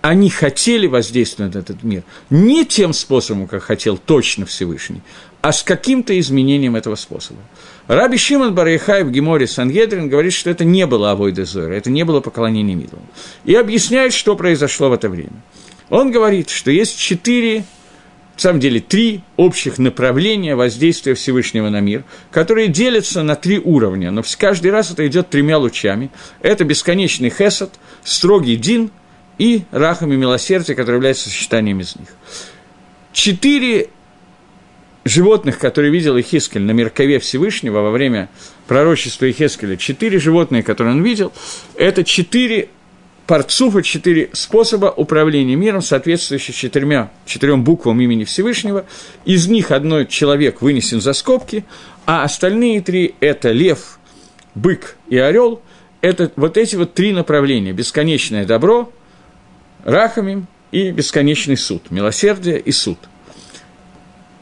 [0.01, 5.03] они хотели воздействовать на этот мир не тем способом, как хотел точно Всевышний,
[5.43, 7.41] а с каким-то изменением этого способа.
[7.91, 12.05] Раби Шимон Барайхай в Геморе Сангедрин говорит, что это не было Авойда Зойра, это не
[12.05, 13.05] было поклонение идолам.
[13.45, 15.43] И объясняет, что произошло в это время.
[15.89, 17.65] Он говорит, что есть четыре,
[18.37, 24.13] в самом деле три общих направления воздействия Всевышнего на мир, которые делятся на три уровня,
[24.13, 26.13] но каждый раз это идет тремя лучами.
[26.43, 27.73] Это бесконечный хесад,
[28.05, 28.93] строгий дин
[29.37, 32.11] и рахами милосердия, которые являются сочетанием из них.
[33.13, 33.91] Четыре
[35.05, 38.29] животных, которые видел Ихискель на Меркове Всевышнего во время
[38.67, 41.33] пророчества Ихескеля, четыре животные, которые он видел,
[41.77, 42.69] это четыре
[43.27, 48.87] парцуфа, четыре способа управления миром, соответствующие четырьмя, четырем буквам имени Всевышнего.
[49.25, 51.65] Из них одной человек вынесен за скобки,
[52.07, 54.01] а остальные три– это лев,
[54.57, 55.63] бык и орел.
[56.01, 58.93] Это вот эти вот три направления– бесконечное добро,
[59.85, 62.99] Рахамим и бесконечный суд, милосердие и суд.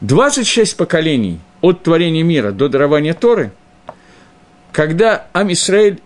[0.01, 3.51] 26 поколений от творения мира до дарования Торы,
[4.71, 5.99] когда Амисраэль,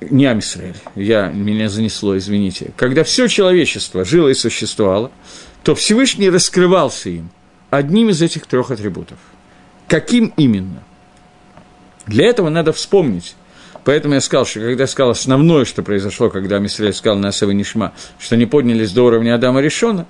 [0.00, 5.10] не Амисраэль, я, меня занесло, извините, когда все человечество жило и существовало,
[5.62, 7.30] то Всевышний раскрывался им
[7.70, 9.18] одним из этих трех атрибутов.
[9.88, 10.82] Каким именно?
[12.06, 13.34] Для этого надо вспомнить,
[13.84, 17.92] Поэтому я сказал, что когда я сказал основное, что произошло, когда Мисраэль сказал на Нишма,
[18.18, 20.06] что они поднялись до уровня Адама Решона,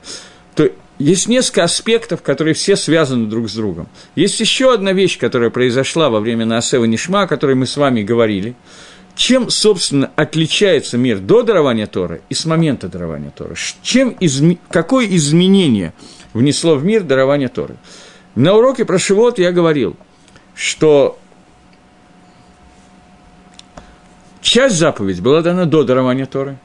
[0.57, 3.89] то есть несколько аспектов, которые все связаны друг с другом.
[4.15, 8.03] Есть еще одна вещь, которая произошла во время Наасева Нишма, о которой мы с вами
[8.03, 8.55] говорили.
[9.17, 13.55] Чем, собственно, отличается мир до дарования Торы и с момента дарования Торы?
[13.83, 14.59] Чем изме...
[14.71, 15.95] Какое изменение
[16.33, 17.77] внесло в мир дарование Торы?
[18.35, 19.97] На уроке про Шивот я говорил,
[20.55, 21.19] что
[24.43, 26.59] Часть заповедей была дана до дарования Торы.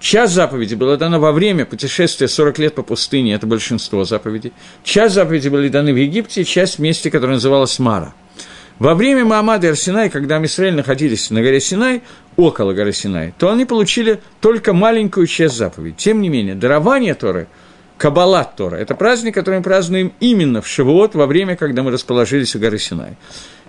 [0.00, 4.54] Часть заповедей была дана во время путешествия 40 лет по пустыне, это большинство заповедей.
[4.82, 8.14] Часть заповедей были даны в Египте, часть в месте, которое называлось Мара.
[8.78, 12.00] Во время Маамада и Арсинай, когда Амисраэль находились на горе Синай,
[12.38, 15.96] около горы Синай, то они получили только маленькую часть заповедей.
[15.98, 17.46] Тем не менее, дарование Торы,
[17.98, 22.56] Каббалат Тора– это праздник, который мы празднуем именно в Шавуот, во время, когда мы расположились
[22.56, 23.18] у горы Синай.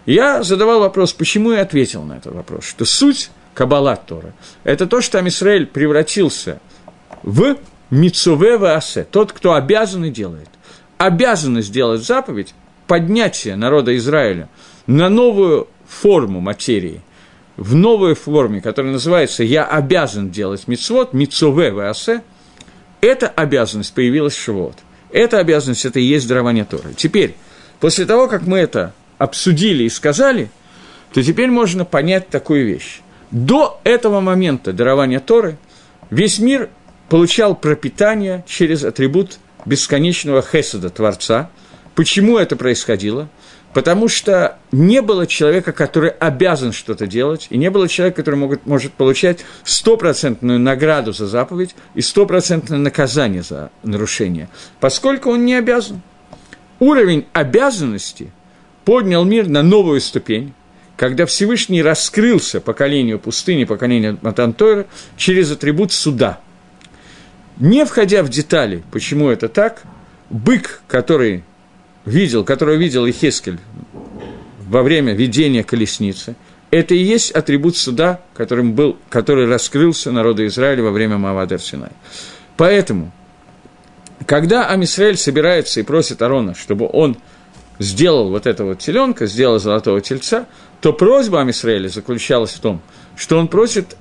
[0.05, 4.33] Я задавал вопрос, почему я ответил на этот вопрос, что суть Каббала Тора–
[4.63, 6.59] это то, что Амисраэль превратился
[7.23, 7.57] в
[7.89, 10.49] Мицуве Ваасе, тот, кто обязан и делает.
[10.97, 12.53] Обязанность сделать заповедь,
[12.87, 14.47] поднятие народа Израиля
[14.87, 17.01] на новую форму материи,
[17.57, 22.21] в новой форме, которая называется «я обязан делать мицвод», «мицуве ваасе»,
[23.01, 24.77] эта обязанность появилась в Шивот.
[25.11, 26.93] Эта обязанность– это и есть дарование Торы.
[26.95, 27.35] Теперь,
[27.79, 30.49] после того, как мы это обсудили и сказали,
[31.13, 33.01] то теперь можно понять такую вещь.
[33.31, 35.57] До этого момента дарования Торы
[36.09, 36.69] весь мир
[37.09, 41.49] получал пропитание через атрибут бесконечного хеседа Творца.
[41.95, 43.29] Почему это происходило?
[43.73, 48.65] Потому что не было человека, который обязан что-то делать, и не было человека, который может,
[48.65, 54.49] может получать стопроцентную награду за заповедь и стопроцентное наказание за нарушение,
[54.81, 56.01] поскольку он не обязан.
[56.79, 58.31] Уровень обязанности–
[58.85, 60.53] поднял мир на новую ступень,
[61.01, 64.85] когда Всевышний раскрылся поколению пустыни, поколению Матантойра
[65.17, 66.39] через атрибут суда.
[67.57, 69.81] Не входя в детали, почему это так,
[70.29, 71.43] бык, который
[72.05, 73.57] видел, которого видел Ихескель
[74.67, 76.35] во время видения колесницы,
[76.69, 81.93] это и есть атрибут суда, которым был, который раскрылся народу Израиля во время Мавадер Синай.
[82.57, 83.11] Поэтому,
[84.27, 87.17] когда Амисраэль собирается и просит Арона, чтобы он–
[87.81, 90.45] сделал вот этого теленка, сделал золотого тельца,
[90.81, 92.81] то просьба Амисраэля заключалась в том,
[93.15, 93.95] что он просит,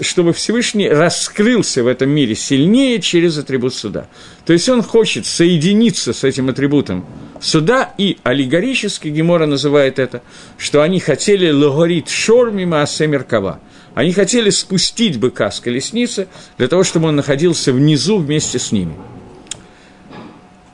[0.00, 4.08] чтобы Всевышний раскрылся в этом мире сильнее через атрибут суда.
[4.44, 7.06] То есть он хочет соединиться с этим атрибутом
[7.40, 10.22] суда, и аллегорически Гемора называет это,
[10.58, 13.60] что они хотели логорит шор мимо асемеркава.
[13.94, 16.26] Они хотели спустить быка с колесницы
[16.58, 18.96] для того, чтобы он находился внизу вместе с ними.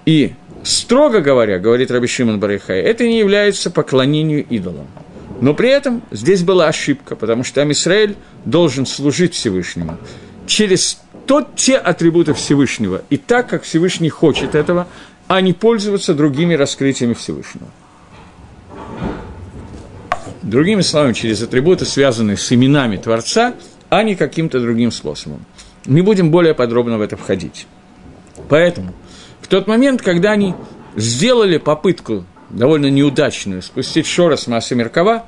[0.06, 4.86] И Строго говоря, говорит Раби Шимон Барихай, это не является поклонению идолам.
[5.40, 9.98] Но при этом здесь была ошибка, потому что Амисраэль должен служить Всевышнему
[10.46, 14.86] через тот, те атрибуты Всевышнего, и так, как Всевышний хочет этого,
[15.28, 17.68] а не пользоваться другими раскрытиями Всевышнего.
[20.42, 23.54] Другими словами, через атрибуты, связанные с именами Творца,
[23.88, 25.44] а не каким-то другим способом.
[25.86, 27.66] Не будем более подробно в это входить.
[28.48, 28.92] Поэтому
[29.40, 30.54] в тот момент, когда они
[30.96, 35.24] сделали попытку довольно неудачную спустить Шора с Меркова,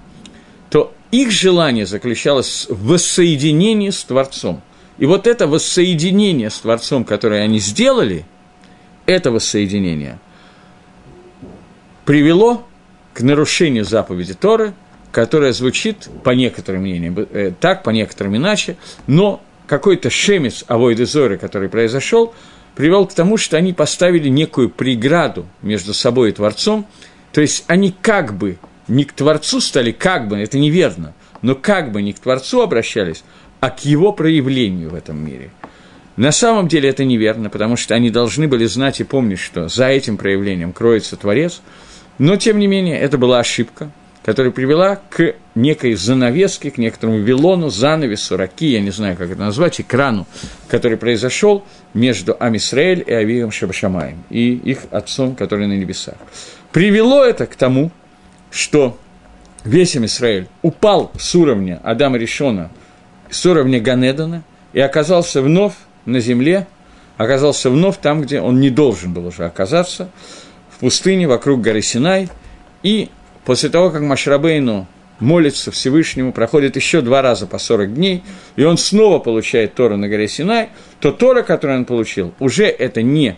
[0.71, 4.63] то их желание заключалось в воссоединении с Творцом.
[4.99, 8.25] И вот это воссоединение с Творцом, которое они сделали,
[9.07, 10.19] это воссоединение
[12.05, 12.67] привело
[13.15, 14.75] к нарушению заповеди Торы,
[15.13, 21.39] которая звучит, по некоторым мнениям, э, так, по некоторым иначе, но какой-то шемец Авойды Зоры,
[21.39, 22.35] который произошел,
[22.75, 26.87] привел к тому, что они поставили некую преграду между собой и Творцом,
[27.33, 31.93] то есть они как бы не к Творцу стали, как бы, это неверно, но как
[31.93, 33.25] бы не к Творцу обращались,
[33.61, 35.51] а к его проявлению в этом мире.
[36.17, 39.89] На самом деле это неверно, потому что они должны были знать и помнить, что за
[39.89, 41.63] этим проявлением кроется Творец,
[42.19, 43.91] но, тем не менее, это была ошибка,
[44.23, 49.41] которая привела к некой занавеске, к некоторому вилону, занавесу, раки, я не знаю, как это
[49.41, 50.27] назвать, экрану,
[50.69, 51.65] который произошел
[51.95, 56.15] между Амисраэль и Авием Шабашамаем, и их отцом, который на небесах.
[56.73, 57.91] Привело это к тому,
[58.51, 58.99] что
[59.63, 62.71] весь Израиль упал с уровня Адама Решона,
[63.31, 65.75] с уровня Ганедана, и оказался вновь
[66.07, 66.67] на земле,
[67.19, 70.09] оказался вновь там, где он не должен был уже оказаться,
[70.71, 72.31] в пустыне вокруг горы Синай,
[72.83, 73.11] и
[73.45, 74.87] после того, как Машрабейну
[75.21, 78.25] молится Всевышнему, проходит еще два раза по 40 дней,
[78.57, 83.03] и он снова получает Тору на горе Синай, то Тора, которую он получил, уже это
[83.03, 83.37] не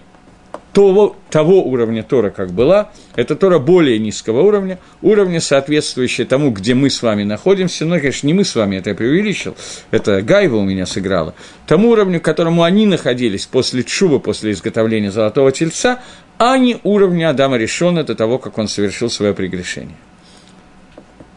[0.75, 6.75] того, того уровня Тора, как была, это Тора более низкого уровня, уровня, соответствующего тому, где
[6.75, 9.57] мы с вами находимся, но, конечно, не мы с вами, это я преувеличил,
[9.91, 11.35] это Гайва у меня сыграла,
[11.67, 16.03] тому уровню, к которому они находились после Чува, после изготовления Золотого Тельца,
[16.37, 19.97] а не уровня Адама Решона до того, как он совершил свое прегрешение.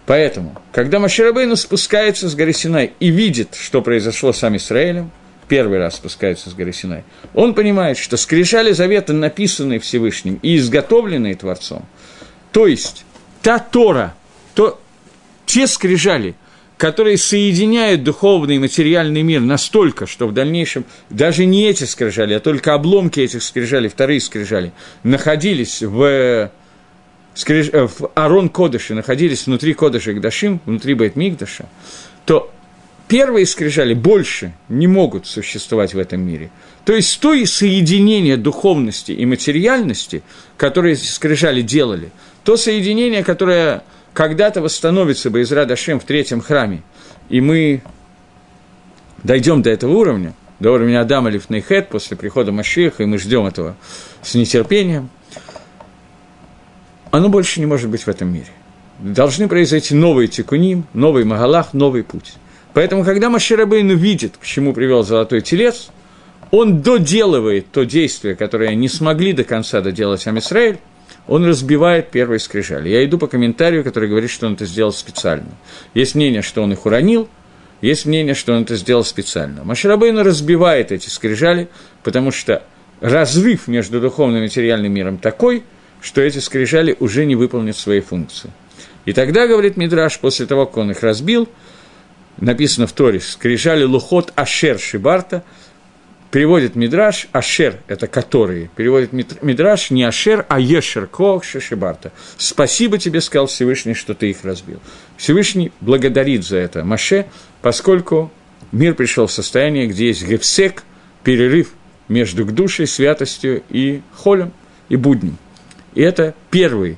[0.08, 5.12] Поэтому, когда Маширабейну спускается с горы Синай и видит, что произошло с Израилем,
[5.48, 11.36] первый раз спускается с горы Синай, он понимает, что скрижали завета, написанные Всевышним и изготовленные
[11.36, 11.86] Творцом,
[12.52, 13.06] то есть
[13.42, 14.16] та Тора,
[14.54, 14.80] то,
[15.46, 16.36] те скрижали,
[16.78, 22.40] которые соединяют духовный и материальный мир настолько, что в дальнейшем даже не эти скрижали, а
[22.40, 24.72] только обломки этих скрижалей, вторые скрижали,
[25.04, 26.52] находились в,
[27.34, 27.70] скриж...
[27.74, 31.66] Э, в Арон Кодыше, находились внутри Кодыша Гдашим, внутри Бет Мигдаша,
[32.26, 32.52] то
[33.08, 36.50] первые скрижали больше не могут существовать в этом мире.
[36.86, 40.24] То есть то и соединение духовности и материальности,
[40.58, 42.12] которые скрижали делали,
[42.44, 46.82] то соединение, которое когда-то восстановится бы из Радашем в третьем храме,
[47.30, 47.82] и мы
[49.24, 53.76] дойдем до этого уровня, до уровня Адама Лифнейхет после прихода Машиха, и мы ждем этого
[54.24, 55.10] с нетерпением,
[57.12, 58.48] оно больше не может быть в этом мире.
[59.00, 62.34] Должны произойти новые тикуним, новый Магалах, новый путь.
[62.78, 65.90] Поэтому, когда Маширабейну видит, к чему привел золотой телец,
[66.52, 70.78] он доделывает то действие, которое не смогли до конца доделать Амисраэль,
[71.28, 72.90] он разбивает первые скрижали.
[72.90, 75.50] Я иду по комментарию, который говорит, что он это сделал специально.
[75.96, 77.28] Есть мнение, что он их уронил,
[77.82, 79.64] есть мнение, что он это сделал специально.
[79.64, 81.70] Маширабейну разбивает эти скрижали,
[82.04, 82.62] потому что
[83.02, 85.64] разрыв между духовным и материальным миром такой,
[86.00, 88.52] что эти скрижали уже не выполнят свои функции.
[89.06, 91.50] И тогда, говорит Мидраш, после того, как он их разбил–
[92.38, 95.44] написано в Торе, скрижали лухот Ашер Шибарта,
[96.32, 102.12] переводит Мидраш, Ашер– это которые, переводит Мидраш не Ашер, а Ешер Кох Шибарта.
[102.38, 104.80] Спасибо тебе, сказал Всевышний, что ты их разбил.
[105.18, 107.26] Всевышний благодарит за это Маше,
[107.62, 108.32] поскольку
[108.72, 110.84] мир пришел в состояние, где есть гепсек,
[111.24, 111.72] перерыв
[112.08, 114.52] между к душей, святостью и холем,
[114.90, 115.38] и буднем.
[115.94, 116.98] И это первый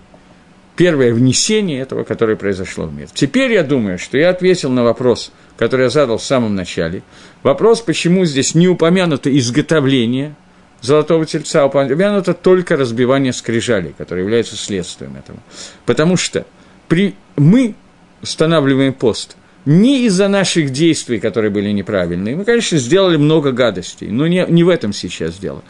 [0.80, 3.10] первое внесение этого, которое произошло в мир.
[3.14, 7.04] Теперь я думаю, что я ответил на вопрос, который я задал в самом начале.
[7.44, 10.36] Вопрос, почему здесь не упомянуто изготовление
[10.80, 15.40] золотого тельца, а упомянуто только разбивание скрижалей, которое является следствием этого.
[15.86, 16.46] Потому что
[16.88, 17.14] при...
[17.36, 17.76] мы
[18.22, 22.38] устанавливаем пост не из-за наших действий, которые были неправильные.
[22.38, 25.62] Мы, конечно, сделали много гадостей, но не, не в этом сейчас дело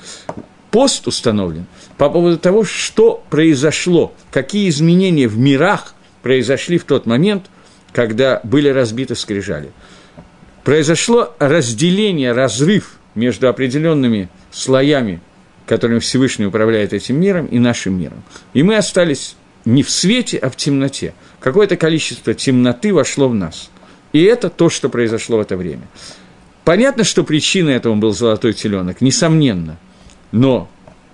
[0.72, 1.66] пост установлен
[2.00, 7.48] по поводу того, что произошло, какие изменения в мирах произошли в тот момент,
[7.92, 9.72] когда были разбиты скрижали.
[10.64, 15.20] Произошло разделение, разрыв между определенными слоями,
[15.66, 18.24] которыми Всевышний управляет этим миром, и нашим миром.
[18.54, 19.36] И мы остались
[19.66, 21.14] не в свете, а в темноте.
[21.42, 23.70] Какое-то количество темноты вошло в нас.
[24.14, 25.86] И это то, что произошло в это время.
[26.64, 29.78] Понятно, что причиной этому был золотой теленок, несомненно–
[30.32, 30.70] но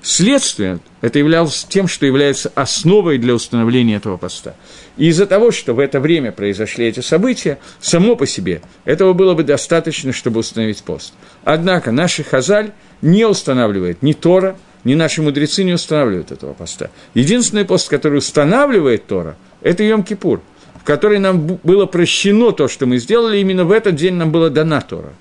[0.06, 4.56] следствие, это являлось тем, что является основой для установления этого поста.
[4.98, 9.34] И из-за того, что в это время произошли эти события, само по себе этого было
[9.34, 11.14] бы достаточно, чтобы установить пост.
[11.44, 16.92] Однако наши хазаль не устанавливает ни Тора, ни наши мудрецы не устанавливают этого поста.
[17.16, 20.40] Единственный пост, который устанавливает Тора, это Йом-Кипур,
[20.80, 24.52] в который нам было прощено то, что мы сделали, именно в этот день нам было
[24.52, 25.14] дана Тора.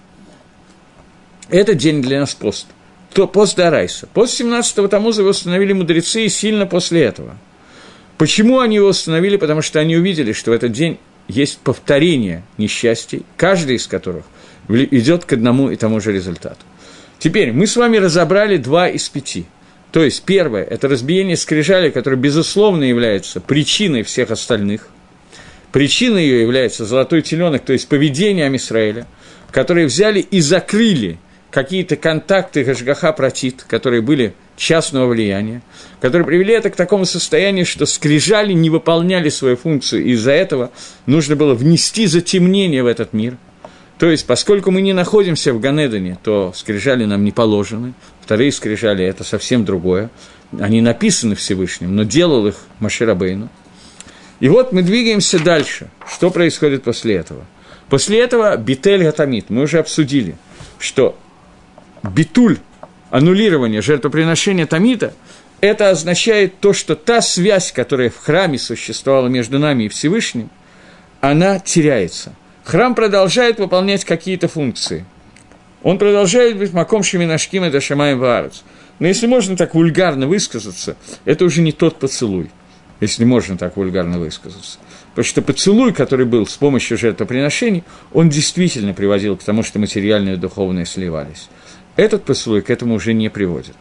[1.49, 2.66] Этот день для нас пост.
[3.14, 4.08] То пост Дарайса.
[4.12, 7.38] Пост 17-го Тамуза его установили мудрецы и сильно после этого.
[8.18, 9.36] Почему они его установили?
[9.36, 10.98] Потому что они увидели, что в этот день
[11.28, 14.24] есть повторение несчастий, каждый из которых
[14.68, 16.58] идет к одному и тому же результату.
[17.20, 19.46] Теперь мы с вами разобрали два из пяти.
[19.92, 24.88] То есть, первое– это разбиение скрижали, которое, безусловно, является причиной всех остальных.
[25.70, 29.06] Причиной ее является золотой теленок, то есть поведение Амисраэля,
[29.52, 31.18] которые взяли и закрыли
[31.55, 35.62] какие-то контакты Гашгаха Протит, которые были частного влияния,
[36.00, 40.70] которые привели это к такому состоянию, что скрижали не выполняли свою функцию, и из-за этого
[41.07, 43.38] нужно было внести затемнение в этот мир–
[43.98, 47.94] то есть, поскольку мы не находимся в Ганедане, то скрижали нам не положены.
[48.20, 50.11] Вторые скрижали– это совсем другое.
[50.59, 53.48] Они написаны Всевышним, но делал их Маширабейну.
[54.40, 55.90] И вот мы двигаемся дальше.
[56.12, 57.44] Что происходит после этого?
[57.88, 59.48] После этого Битель Гатамид.
[59.48, 60.34] Мы уже обсудили,
[60.78, 61.16] что
[62.11, 62.59] битуль,
[63.11, 65.14] аннулирование жертвоприношения Тамита,
[65.61, 70.50] это означает то, что та связь, которая в храме существовала между нами и Всевышним,
[71.20, 72.34] она теряется–
[72.64, 75.05] храм продолжает выполнять какие-то функции.
[75.82, 78.64] Он продолжает быть маком шеминашким и дашамаем ваарец.
[78.98, 82.50] Но если можно так вульгарно высказаться, это уже не тот поцелуй,
[83.00, 84.78] если можно так вульгарно высказаться.
[85.11, 90.34] Потому что поцелуй, который был с помощью жертвоприношений, он действительно приводил к тому, что материальное
[90.34, 91.48] и духовное сливались.
[91.97, 93.76] Этот поцелуй к этому уже не приводит.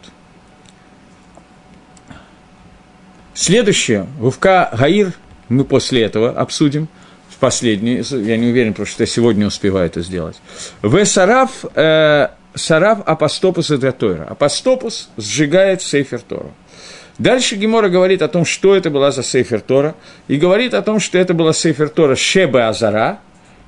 [3.34, 5.12] Следующее, Вовка Гаир,
[5.48, 6.88] мы после этого обсудим–
[7.44, 10.36] последний, я не уверен, потому что я сегодня успеваю это сделать.
[10.80, 14.24] В Сараф, э, Сараф Апостопус и Тойра.
[14.30, 16.54] Апостопус сжигает Сейфер Тору.
[17.18, 19.94] Дальше Гемора говорит о том, что это была за Сейфер Тора,
[20.26, 23.20] и говорит о том, что это была Сейфер Тора Шебе Азара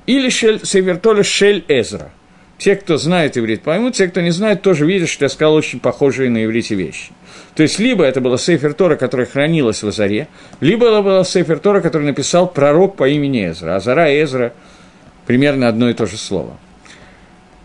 [0.07, 2.11] или Сейфер Тора Шель Эзра.
[2.57, 5.79] Те, кто знает иврит, поймут, те, кто не знает, тоже видят, что я сказал очень
[5.79, 7.11] похожие на иврите вещи.
[7.53, 10.27] То есть, либо это была Сейфер Тора, которая хранилась в Азаре,
[10.59, 13.75] либо это была Сейфер Тора, который написал пророк по имени Эзра.
[13.75, 14.53] Азара и Эзра–
[15.27, 16.57] примерно одно и то же слово.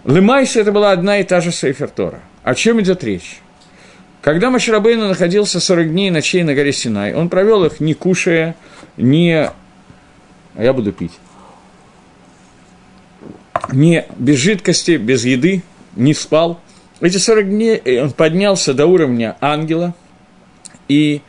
[0.04, 2.20] Лымайс– это была одна и та же Сейфер Тора.
[2.42, 3.40] О чем идет речь?
[4.20, 8.56] Когда Маширабейну находился 40 дней ночей на горе Синай, он провел их не кушая,
[8.96, 9.50] не...
[10.54, 11.12] А я буду пить
[13.70, 15.62] не без жидкости, без еды,
[15.96, 16.60] не спал.
[17.00, 19.94] Эти 40 дней э, он поднялся до уровня ангела,
[20.88, 21.20] и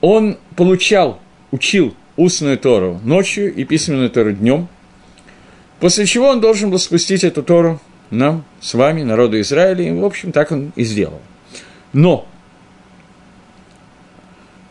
[0.00, 4.68] он получал, учил устную Тору ночью и письменную Тору днем,
[5.80, 10.04] после чего он должен был спустить эту Тору нам, с вами, народу Израиля, и, в
[10.04, 11.20] общем, так он и сделал.
[11.92, 12.26] Но,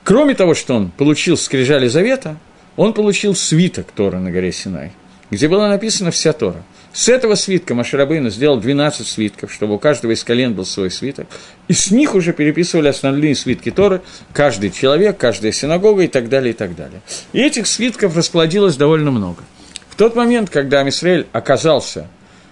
[0.04, 2.38] кроме того, что он получил скрижали завета,
[2.76, 4.92] он получил свиток Тора на горе Синай,
[5.32, 6.64] где была написана вся Тора–
[6.98, 11.28] с этого свитка Маширабейна сделал 12 свитков, чтобы у каждого из колен был свой свиток.
[11.68, 14.02] И с них уже переписывали основные свитки Торы,
[14.34, 17.02] каждый человек, каждая синагога и так далее, и так далее.
[17.34, 19.44] И этих свитков расплодилось довольно много.
[19.92, 22.08] В тот момент, когда Амисраэль оказался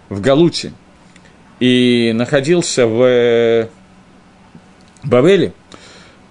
[0.10, 0.74] в Галуте
[1.60, 3.68] и находился в э,
[5.02, 5.54] Бавеле,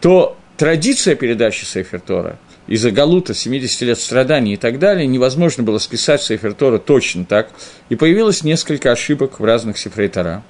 [0.00, 5.78] то традиция передачи Сейфер Тора из-за Галута, 70 лет страданий и так далее, невозможно было
[5.78, 7.50] списать Сейфер Тора точно так,
[7.88, 10.42] и появилось несколько ошибок в разных Сифрей Тора.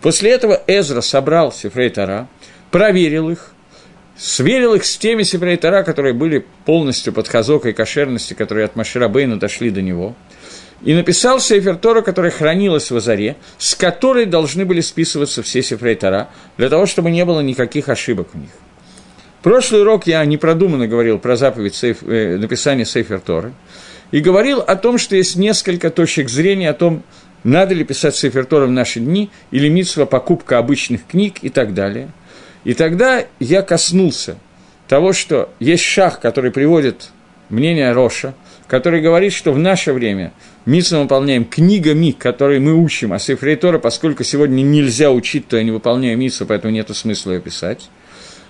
[0.00, 2.28] После этого Эзра собрал Сифрей Тора,
[2.70, 3.52] проверил их,
[4.18, 9.08] сверил их с теми Сифрей Тора, которые были полностью под хазокой кошерности, которые от Машира
[9.08, 10.14] Бейна дошли до него,
[10.82, 15.94] и написал Сейфер Тора, которая хранилась в Азаре, с которой должны были списываться все Сифрей
[15.94, 16.28] Тора,
[16.58, 18.50] для того, чтобы не было никаких ошибок в них.
[19.42, 23.52] Прошлый урок я непродуманно говорил про заповедь сейф, э, написания Сейфер Торы
[24.10, 27.02] и говорил о том, что есть несколько точек зрения о том,
[27.44, 31.74] надо ли писать Сейфер Тора в наши дни, или митсва покупка обычных книг и так
[31.74, 32.08] далее.
[32.64, 34.36] И тогда я коснулся
[34.88, 37.10] того, что есть шах, который приводит
[37.48, 38.34] мнение Роша,
[38.66, 40.32] который говорит, что в наше время
[40.64, 45.62] митсву выполняем книгами, которые мы учим, а Сейфрей Тора, поскольку сегодня нельзя учить, то я
[45.62, 47.88] не выполняю митсву, поэтому нет смысла ее писать.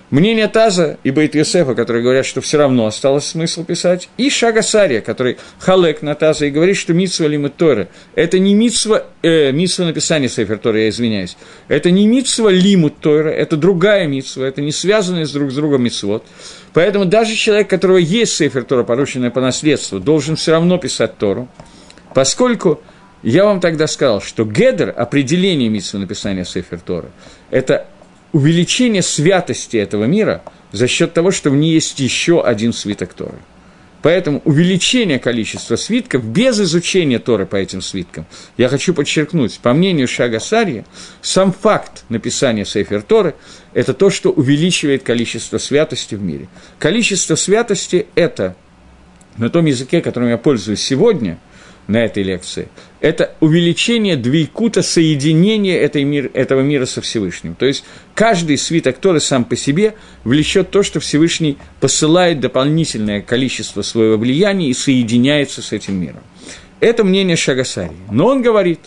[0.09, 5.01] Мнение Таза и Бейт которые говорят, что все равно осталось смысл писать, и Шага Сария,
[5.01, 9.85] который халек на Таза и говорит, что митсва лимит Тора– это не митсва, э, митсва
[9.85, 11.37] написания Сейфер Тора, я извиняюсь,
[11.67, 15.83] это не митсва лимут Тора, это другая митсва, это не связанные с друг с другом
[15.83, 16.23] митсвот.
[16.73, 21.17] Поэтому даже человек, у которого есть Сейфер Тора, порученная по наследству, должен все равно писать
[21.17, 21.47] Тору,
[22.13, 22.81] поскольку
[23.23, 27.09] я вам тогда сказал, что гедер, определение митсвы написания Сейфер Тора,
[27.49, 27.87] это
[28.37, 33.39] увеличение святости этого мира за счет того, что в ней есть еще один свиток Торы.
[34.03, 40.07] Поэтому увеличение количества свитков без изучения Торы по этим свиткам, я хочу подчеркнуть, по мнению
[40.07, 40.85] Шага Сарья,
[41.23, 43.33] сам факт написания Сейфер Торы–
[43.73, 46.47] это то, что увеличивает количество святости в мире.
[46.77, 48.55] Количество святости– это
[49.37, 51.39] на том языке, которым я пользуюсь сегодня,
[51.87, 52.67] на этой лекции,
[52.99, 57.55] это увеличение двейкута, соединение этой мир, этого мира со Всевышним.
[57.55, 57.83] То есть
[58.13, 64.69] каждый свиток Торы сам по себе влечет то, что Всевышний посылает дополнительное количество своего влияния
[64.69, 66.21] и соединяется с этим миром.
[66.79, 67.95] Это мнение Шагасари.
[68.11, 68.79] Но он говорит,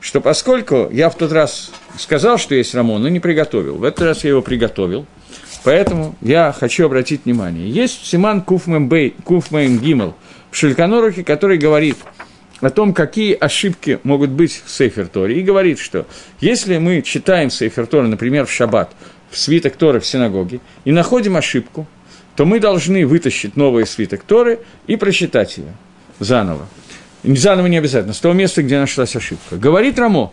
[0.00, 4.02] что поскольку я в тот раз сказал, что есть Рамон, но не приготовил, в этот
[4.02, 5.06] раз я его приготовил,
[5.64, 7.68] поэтому я хочу обратить внимание.
[7.68, 10.14] Есть Симан Куфмэм Гимел
[10.50, 11.96] в Шельканорухе, который говорит–
[12.66, 16.04] о том, какие ошибки могут быть в Сейфер Торе, и говорит, что
[16.40, 18.90] если мы читаем Сейфер Торе, например, в Шаббат,
[19.30, 21.86] в свиток Торы в синагоге, и находим ошибку,
[22.34, 24.58] то мы должны вытащить новый свиток Торы
[24.88, 25.72] и прочитать ее
[26.18, 26.66] заново.
[27.22, 29.56] Заново не обязательно, с того места, где нашлась ошибка.
[29.56, 30.32] Говорит Рамо,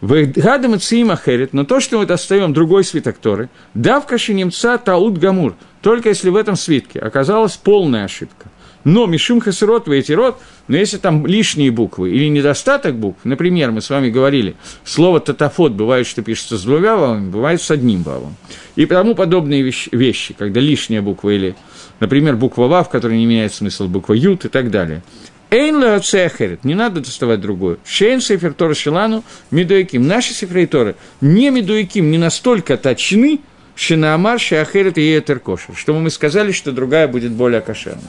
[0.00, 5.56] Гадам и Ахерет, но то, что мы достаем другой свиток Торы, давка немца таут гамур,
[5.80, 8.52] только если в этом свитке оказалась полная ошибка.
[8.84, 13.90] Но Мишум Хасерот, рот, но если там лишние буквы или недостаток букв, например, мы с
[13.90, 18.34] вами говорили, слово татафот бывает, что пишется с двумя вавами, бывает с одним вавом.
[18.74, 21.54] И тому подобные вещи, когда лишняя буква или,
[22.00, 25.02] например, буква вав, которая не меняет смысл, буква ют и так далее.
[25.50, 27.78] Эйн леоцехерет, не надо доставать другую.
[27.84, 30.06] Шейн сефер Тора Шилану медуяким.
[30.06, 33.40] Наши сефрей Торы не медуяким, не настолько точны,
[33.74, 38.02] Шинаамар, Шиахерет и Етер Кошер, чтобы мы сказали, что другая будет более кошерной.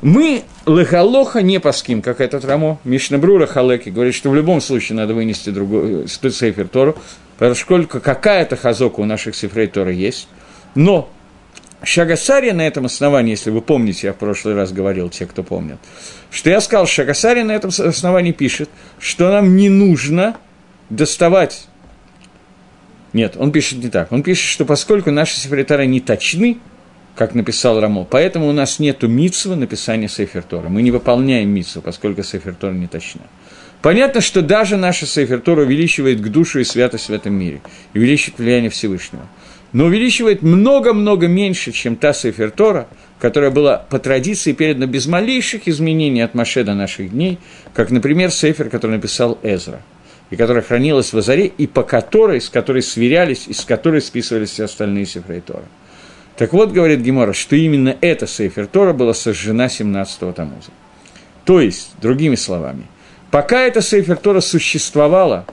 [0.00, 5.14] Мы лехалоха не паским, как этот Рамо, Мишнабрура Халеки говорит, что в любом случае надо
[5.14, 6.96] вынести другой спецсейфер Тору,
[7.38, 10.28] поскольку какая-то хазока у наших сифрей Тора есть.
[10.74, 11.08] Но
[11.84, 15.78] Шагасария на этом основании, если вы помните, я в прошлый раз говорил, те, кто помнят,
[16.30, 20.36] что я сказал, Шагасария на этом основании пишет, что нам не нужно
[20.90, 21.68] доставать
[23.12, 24.10] нет, он пишет не так.
[24.10, 26.58] Он пишет, что поскольку наши секретари не точны,
[27.14, 28.04] как написал Рамо.
[28.04, 30.68] Поэтому у нас нет митсва написания Сейфер Тора.
[30.68, 33.22] Мы не выполняем митсву, поскольку Сейфер Тора не точна.
[33.82, 37.60] Понятно, что даже наша Сейфер Тора увеличивает к душу и святость в этом мире,
[37.92, 39.26] и увеличивает влияние Всевышнего.
[39.72, 42.86] Но увеличивает много-много меньше, чем та Сейфер Тора,
[43.18, 47.38] которая была по традиции передана без малейших изменений от Маше до наших дней,
[47.74, 49.80] как, например, Сейфер, который написал Эзра,
[50.30, 54.50] и которая хранилась в Азаре, и по которой, с которой сверялись, и с которой списывались
[54.50, 55.64] все остальные Сейфрей Тора.
[56.42, 60.72] Так вот, говорит Гемора, что именно эта Сейфер Тора была сожжена 17-го Тамуза.
[61.44, 62.88] То есть, другими словами,
[63.30, 65.46] пока эта Сейфер Тора существовала,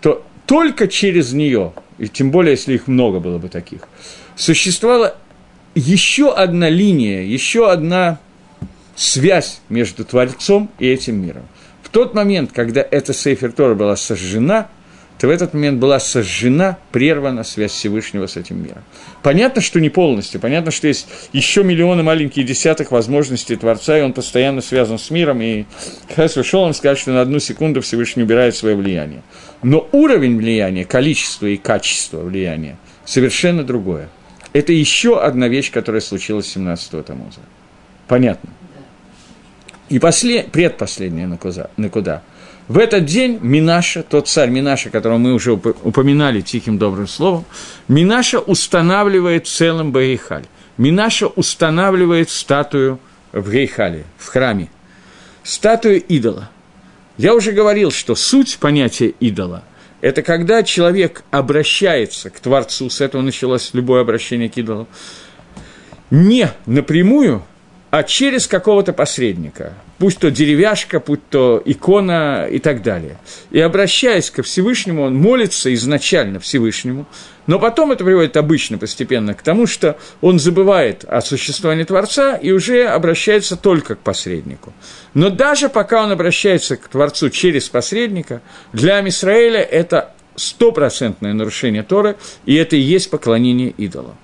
[0.00, 3.80] то только через нее, и тем более, если их много было бы таких,
[4.36, 5.16] существовала
[5.74, 8.20] еще одна линия, еще одна
[8.94, 11.48] связь между Творцом и этим миром.
[11.82, 14.68] В тот момент, когда эта Сейфер Тора была сожжена–
[15.18, 18.84] то в этот момент была сожжена, прервана связь Всевышнего с этим миром.
[19.22, 24.12] Понятно, что не полностью, понятно, что есть еще миллионы маленьких десятых возможностей Творца, и он
[24.12, 25.64] постоянно связан с миром, и
[26.16, 29.22] Хас вышел он сказать, что на одну секунду Всевышний убирает свое влияние.
[29.62, 34.08] Но уровень влияния, количество и качество влияния совершенно другое.
[34.52, 37.40] Это еще одна вещь, которая случилась 17-го Тамуза.
[38.06, 38.50] Понятно?
[39.88, 40.52] И послед...
[40.52, 42.22] предпоследняя на куда?
[42.68, 47.44] В этот день Минаша, тот царь Минаша, которого мы уже упоминали тихим добрым словом,
[47.88, 50.44] Минаша устанавливает целым Баихаль.
[50.76, 53.00] Минаша устанавливает статую
[53.32, 54.68] в Гейхале, в храме.
[55.42, 56.50] Статую идола.
[57.16, 59.64] Я уже говорил, что суть понятия идола–
[60.00, 64.86] это когда человек обращается к Творцу, с этого началось любое обращение к идолу,
[66.10, 67.44] не напрямую,
[67.90, 73.18] а через какого-то посредника, пусть то деревяшка, пусть то икона и так далее.
[73.50, 77.06] И обращаясь ко Всевышнему, он молится изначально Всевышнему,
[77.46, 82.52] но потом это приводит обычно постепенно к тому, что он забывает о существовании Творца и
[82.52, 84.72] уже обращается только к посреднику.
[85.14, 88.42] Но даже пока он обращается к Творцу через посредника,
[88.72, 94.16] для Амисраэля это стопроцентное нарушение Торы, и это и есть поклонение идолам.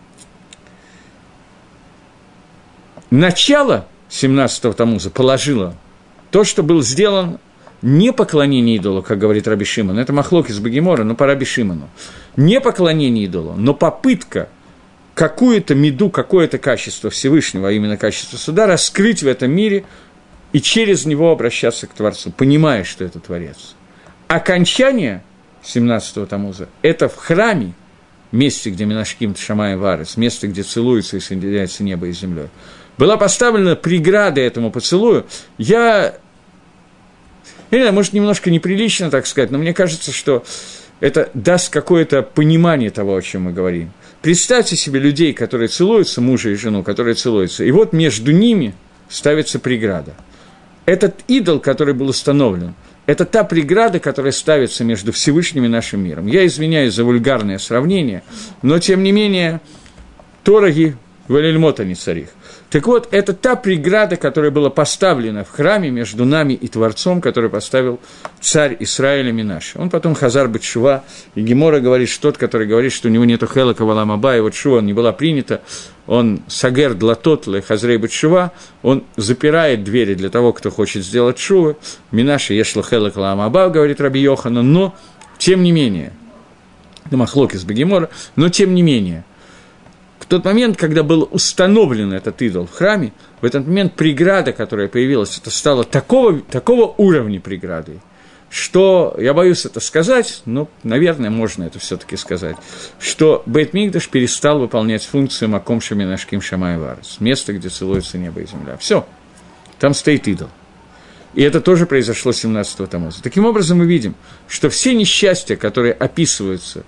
[3.10, 5.74] Начало 17-го Тамуза положило
[6.30, 7.40] то, что был сделан
[7.82, 11.90] не поклонение идолу, как говорит Раби Шимон, это махлок из Багимора, но по Раби Шимону,
[12.36, 14.48] не поклонение идолу, но попытка
[15.14, 19.84] какую-то меду, какое-то качество Всевышнего, а именно качество суда, раскрыть в этом мире
[20.52, 23.74] и через него обращаться к Творцу, понимая, что это Творец.
[24.28, 25.22] Окончание
[25.64, 27.74] 17-го Тамуза– это в храме,
[28.32, 32.48] месте, где Минашким Шамай Варес, месте, где целуются и соединяются небо и землей,
[32.98, 35.26] была поставлена преграда этому поцелую.
[35.58, 36.14] Я
[37.70, 40.44] я может, немножко неприлично так сказать, но мне кажется, что
[41.00, 43.92] это даст какое-то понимание того, о чем мы говорим.
[44.22, 48.74] Представьте себе людей, которые целуются, мужа и жену, которые целуются, и вот между ними
[49.08, 50.14] ставится преграда.
[50.86, 52.74] Этот идол, который был установлен,
[53.06, 56.26] это та преграда, которая ставится между Всевышним и нашим миром.
[56.26, 58.22] Я извиняюсь за вульгарное сравнение,
[58.62, 59.60] но тем не менее,
[60.42, 60.96] Тороги
[61.28, 62.28] Валельмота не царих.
[62.74, 67.48] Так вот, это та преграда, которая была поставлена в храме между нами и Творцом, который
[67.48, 68.00] поставил
[68.40, 69.74] царь Израиля Минаш.
[69.76, 71.04] Он потом Хазар Батшува,
[71.36, 74.56] и Гемора говорит, что тот, который говорит, что у него нету Хелака Валамаба, и вот
[74.56, 75.60] Шува не была принята,
[76.08, 78.50] он Сагер Длатот Хазрей Батшува,
[78.82, 81.76] он запирает двери для того, кто хочет сделать Шува.
[82.10, 84.96] Минаша Ешла Хелака Валамаба, говорит Раби Йохана, но,
[85.38, 86.12] тем не менее,
[87.12, 89.24] Махлок из Бегемора, но тем не менее–
[90.24, 93.12] в тот момент, когда был установлен этот идол в храме,
[93.42, 98.00] в этот момент преграда, которая появилась, это стало такого, такого уровня преградой,
[98.48, 102.56] что, я боюсь это сказать, но, наверное, можно это все таки сказать,
[102.98, 108.46] что Бейт Мигдаш перестал выполнять функцию Маком Шаминашким Шамай Варес, место, где целуются небо и
[108.46, 108.78] земля.
[108.78, 109.06] Все,
[109.78, 110.48] там стоит идол.
[111.34, 113.22] И это тоже произошло 17-го Тамуза.
[113.22, 114.14] Таким образом, мы видим,
[114.48, 116.82] что все несчастья, которые описываются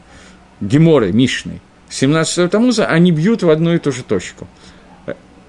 [0.62, 4.48] Геморой, Мишной, 17 Тамуза, они бьют в одну и ту же точку.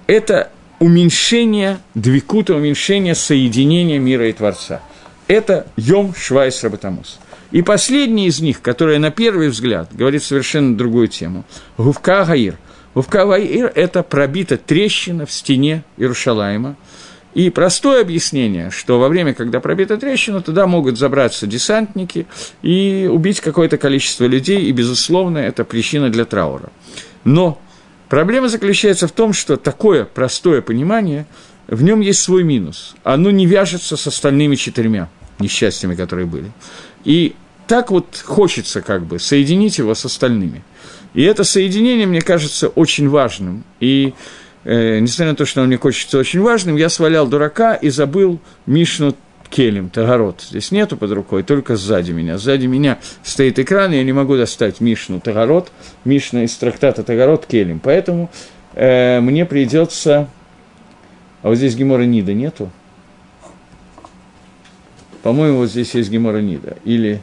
[0.06, 4.82] Это уменьшение двикута, уменьшение соединения мира и Творца.
[5.28, 7.20] Это Йом Швайс Рабатамус.
[7.52, 11.46] И последний из них, который на первый взгляд говорит совершенно другую тему,
[11.78, 12.58] Гувка Гаир.
[12.94, 16.76] Гувка Гаир– это пробита трещина в стене Иерушалайма–
[17.38, 22.26] и простое объяснение, что во время, когда пробита трещина, туда могут забраться десантники
[22.64, 26.72] и убить какое-то количество людей, и, безусловно, это причина для траура.
[27.26, 27.62] Но
[28.10, 31.28] проблема заключается в том, что такое простое понимание,
[31.68, 32.96] в нем есть свой минус.
[33.04, 35.08] Оно не вяжется с остальными четырьмя
[35.38, 36.52] несчастьями, которые были.
[37.04, 37.36] И
[37.68, 40.64] так вот хочется как бы соединить его с остальными.
[41.14, 43.64] И это соединение, мне кажется, очень важным.
[43.80, 44.16] И
[44.68, 48.40] э, несмотря на то, что он мне хочется очень важным, я свалял дурака и забыл
[48.66, 49.16] Мишну
[49.50, 50.42] Келем, Тагород.
[50.42, 52.38] Здесь нету под рукой, только сзади меня.
[52.38, 55.72] Сзади меня стоит экран, и я не могу достать Мишну Тагород,
[56.04, 57.80] Мишна из трактата Тагород Келем.
[57.80, 58.30] Поэтому
[58.74, 60.30] э, мне придется...
[61.44, 62.70] А вот здесь Гемора Нида нету?
[65.24, 66.78] По-моему, вот здесь есть Гемора Нида.
[66.84, 67.22] Или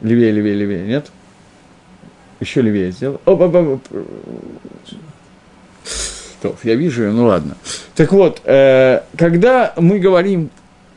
[0.00, 1.10] левее, левее, левее, нет?
[2.40, 3.20] Еще левее сделал.
[3.24, 3.82] Оп, оп, оп.
[6.62, 7.56] Я вижу ее, ну ладно.
[7.94, 10.50] Так вот, э, когда мы говорим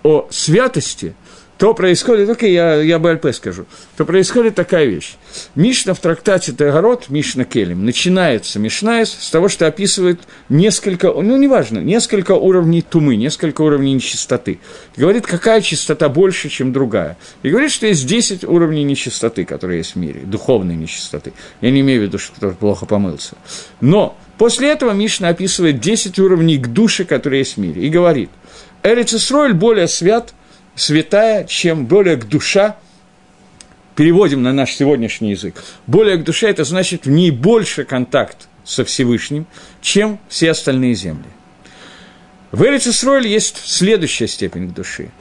[0.03, 1.15] о святости,
[1.60, 3.66] то происходит, окей, я, я БЛП скажу,
[3.97, 5.16] то происходит такая вещь.
[5.55, 11.80] Мишна в трактате Тагород, Мишна Келем, начинается Мишнаес с того, что описывает несколько, ну, неважно,
[11.80, 14.60] несколько уровней тумы, несколько уровней нечистоты.
[14.95, 17.18] Говорит, какая чистота больше, чем другая.
[17.43, 21.34] И говорит, что есть 10 уровней нечистоты, которые есть в мире, духовной нечистоты.
[21.60, 23.36] Я не имею в виду, что кто-то плохо помылся.
[23.82, 28.30] Но после этого Мишна описывает 10 уровней к душе, которые есть в мире, и говорит,
[28.82, 30.34] Эрицесройль более свят–
[30.80, 32.77] святая, чем более к душа,
[33.95, 38.86] переводим на наш сегодняшний язык, более к душе– это значит в ней больше контакт со
[38.86, 39.45] Всевышним,
[39.82, 41.25] чем все остальные земли.
[42.51, 45.11] В Эрицесройль есть следующая степень души.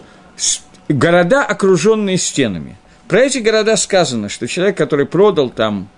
[0.88, 2.76] Города, окруженные стенами.
[3.08, 5.88] Про эти города сказано, что человек, который продал там,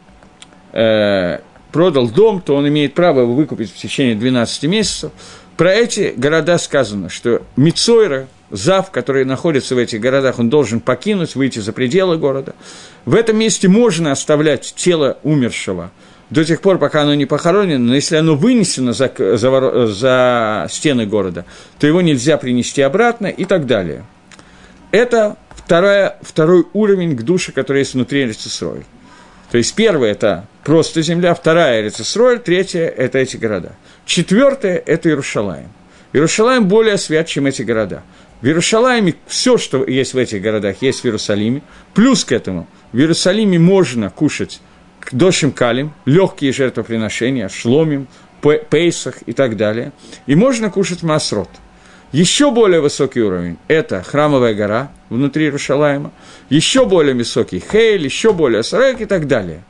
[0.72, 1.38] э,
[1.70, 5.12] продал дом, то он имеет право его выкупить в течение 12 месяцев.
[5.56, 11.34] Про эти города сказано, что Мицойра, зав, который находится в этих городах, он должен покинуть,
[11.34, 12.54] выйти за пределы города.
[13.04, 15.90] В этом месте можно оставлять тело умершего
[16.30, 21.06] до тех пор, пока оно не похоронено, но если оно вынесено за, за, за стены
[21.06, 21.44] города,
[21.78, 24.04] то его нельзя принести обратно и так далее.
[24.92, 28.84] Это вторая, второй уровень к душе, который есть внутри Эрицесрой.
[29.50, 33.72] То есть первое– это просто земля, вторая– Эрицесрой, третья– это эти города.
[34.06, 35.68] Четвертое– это Иерушалаем.
[36.12, 38.02] Иерушалаем более свят, чем эти города.
[38.40, 41.62] В Иерусалиме все, что есть в этих городах, есть в Иерусалиме.
[41.92, 44.60] Плюс к этому в Иерусалиме можно кушать
[45.12, 48.06] дошим калим, легкие жертвоприношения, шломим,
[48.70, 49.92] пейсах и так далее.
[50.26, 51.50] И можно кушать масрот.
[52.12, 56.10] Еще более высокий уровень– это храмовая гора внутри Иерушалайма,
[56.48, 59.62] еще более высокий– Хейль, еще более Сарек и так далее.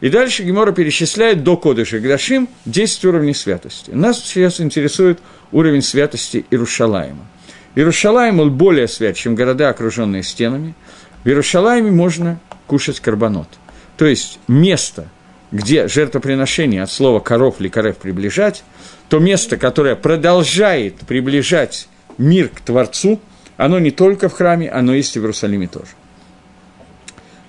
[0.00, 3.90] И дальше Гемора перечисляет до Кодыша Гдашим 10 уровней святости.
[3.90, 5.18] Нас сейчас интересует
[5.50, 7.26] уровень святости Иерушалайма.
[7.74, 10.74] Иерушалайм, он более свят, чем города, окруженные стенами.
[11.24, 13.48] В Иерушалайме можно кушать карбонот.
[13.96, 15.08] То есть место,
[15.52, 18.64] где жертвоприношение от слова «коров» или «корев» приближать,
[19.08, 23.20] то место, которое продолжает приближать мир к Творцу,
[23.56, 25.90] оно не только в храме, оно есть и в Иерусалиме тоже.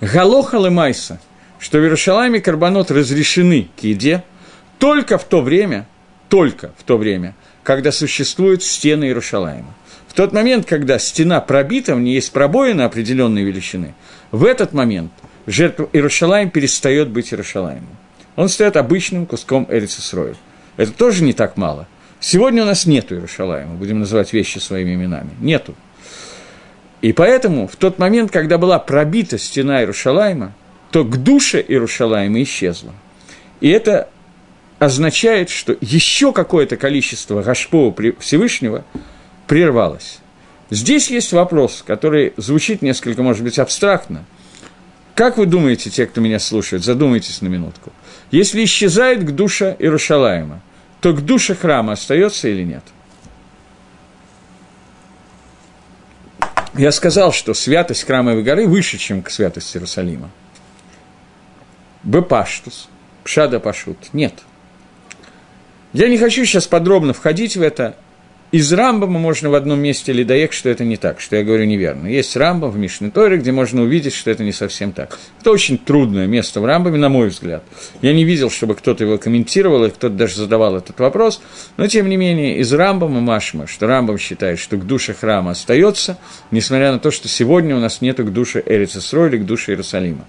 [0.02, 1.20] Галоха Майса,
[1.60, 4.24] что в Иерусалиме карбонот разрешены к еде
[4.80, 5.88] только в то время,
[6.28, 9.74] только в то время, когда существуют стены Иерушалайма.
[10.12, 13.93] В тот момент, когда стена пробита, в ней есть пробоины определенной величины,
[14.32, 15.14] в этот момент
[15.47, 17.95] жертва Иерушалайм перестает быть Иерушалаймом.
[18.36, 20.36] Он стает обычным куском Эрицисроя.
[20.76, 21.88] Это тоже не так мало.
[22.20, 25.30] Сегодня у нас нету Иерушалайма, будем называть вещи своими именами.
[25.39, 25.76] Нету.
[27.01, 30.53] И поэтому в тот момент, когда была пробита стена Иерушалайма,
[30.91, 32.91] то к душе Иерушалайма исчезла.
[33.62, 34.09] И это
[34.78, 38.84] означает, что еще какое-то количество Гашпова Всевышнего
[39.48, 40.20] прервалось.
[40.70, 44.24] Здесь есть вопрос, который звучит несколько, может быть, абстрактно.
[45.16, 47.92] Как вы думаете, те, кто меня слушает, задумайтесь на минутку.
[48.32, 50.62] Если исчезает к душе Иерушалаема,
[51.02, 52.84] то к душе храма остается или нет?
[56.74, 60.30] Я сказал, что святость храмовой горы выше, чем к святости Иерусалима.
[62.04, 62.88] Бепаштус,
[63.26, 63.98] Пшада Пашут.
[64.14, 64.34] Нет.
[65.92, 67.98] Я не хочу сейчас подробно входить в это,
[68.52, 72.08] из Рамбама можно в одном месте ледоек, что это не так, что я говорю неверно.
[72.08, 75.18] Есть Рамбам в Мишне Торе, где можно увидеть, что это не совсем так.
[75.39, 77.64] Это очень трудное место в Рамбаме, на мой взгляд.
[78.02, 81.41] Я не видел, чтобы кто-то его комментировал, и кто-то даже задавал этот вопрос,
[81.78, 86.18] но тем не менее из Рамбама Машма, что Рамбам считает, что к душе храма остается,
[86.52, 90.26] несмотря на то, что сегодня у нас нет к душе Эрица или к душе Иерусалима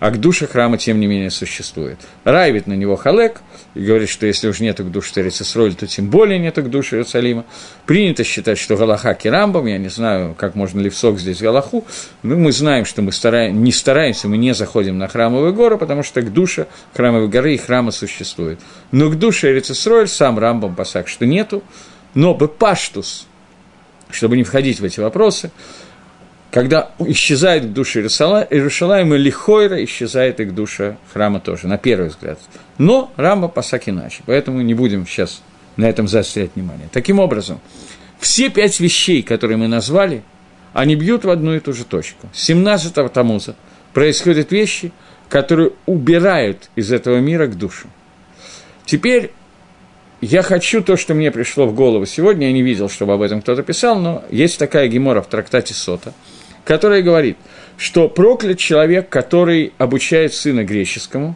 [0.00, 1.98] а к душе храма, тем не менее, существует.
[2.24, 3.40] Райвит на него халек
[3.74, 6.96] и говорит, что если уж нету к душе Терецесроль, то тем более нету к душе
[6.96, 7.44] Иерусалима.
[7.86, 11.84] Принято считать, что Галаха Керамбам, я не знаю, как можно ли в сок здесь Галаху,
[12.22, 16.02] но мы знаем, что мы стараем, не стараемся, мы не заходим на храмовые горы, потому
[16.02, 18.60] что к душе храмовой горы и храма существует.
[18.92, 21.62] Но к душе Эрицесроль сам Рамбам посак, что нету,
[22.14, 23.26] но бы паштус,
[24.10, 25.50] чтобы не входить в эти вопросы,
[26.50, 32.38] когда исчезает к душе Иерусалима, лихойра исчезает и к душе храма тоже, на первый взгляд.
[32.78, 35.42] Но Рамба посак иначе, поэтому не будем сейчас
[35.76, 36.88] на этом заострять внимание.
[36.90, 37.60] Таким образом,
[38.18, 40.22] все пять вещей, которые мы назвали,
[40.72, 42.28] они бьют в одну и ту же точку.
[42.32, 43.54] С 17-го Тамуза
[43.92, 44.92] происходят вещи,
[45.28, 47.88] которые убирают из этого мира к душу.
[48.86, 49.32] Теперь
[50.22, 53.42] я хочу то, что мне пришло в голову сегодня, я не видел, чтобы об этом
[53.42, 56.14] кто-то писал, но есть такая гемора в трактате Сота–
[56.68, 57.38] которая говорит,
[57.78, 61.34] что проклят человек, который обучает сына греческому,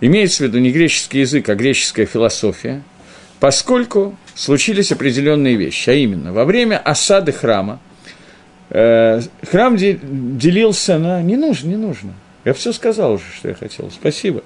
[0.00, 2.84] имеется в виду не греческий язык, а греческая философия,
[3.40, 7.80] поскольку случились определенные вещи, а именно, во время осады храма,
[8.68, 9.20] э,
[9.50, 11.20] храм де, делился на...
[11.22, 12.12] Не нужно, не нужно.
[12.44, 13.90] Я все сказал уже, что я хотел.
[13.90, 14.44] Спасибо.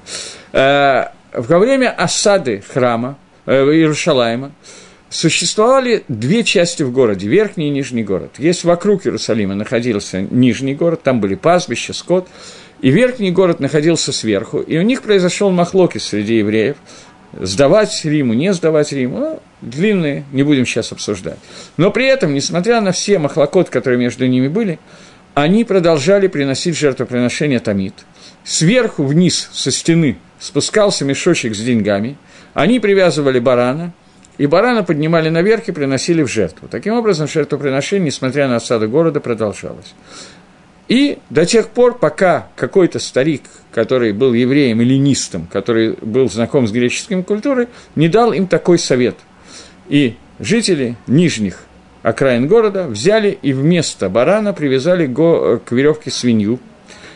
[0.53, 4.53] Э, во время осады храма, э, Иерушалайма,
[5.11, 8.33] существовали две части в городе, верхний и нижний город.
[8.39, 12.29] Есть вокруг Иерусалима находился нижний город, там были пастбища, скот,
[12.81, 16.77] и верхний город находился сверху, и у них произошел махлоки среди евреев,
[17.33, 21.39] сдавать Риму, не сдавать Риму, ну, длинные, не будем сейчас обсуждать.
[21.77, 24.79] Но при этом, несмотря на все махлокот, которые между ними были,
[25.35, 27.95] они продолжали приносить жертвоприношения Тамид.
[28.45, 32.17] Сверху вниз, со стены, спускался мешочек с деньгами,
[32.53, 33.93] они привязывали барана–
[34.39, 36.69] и барана поднимали наверх и приносили в жертву.
[36.69, 39.95] Таким образом, жертвоприношение, несмотря на осаду города, продолжалось.
[40.89, 46.67] И до тех пор, пока какой-то старик, который был евреем или нистом, который был знаком
[46.67, 49.17] с греческой культурой, не дал им такой совет.
[49.89, 51.61] И жители нижних
[52.03, 56.59] окраин города взяли и вместо барана привязали к веревке свинью.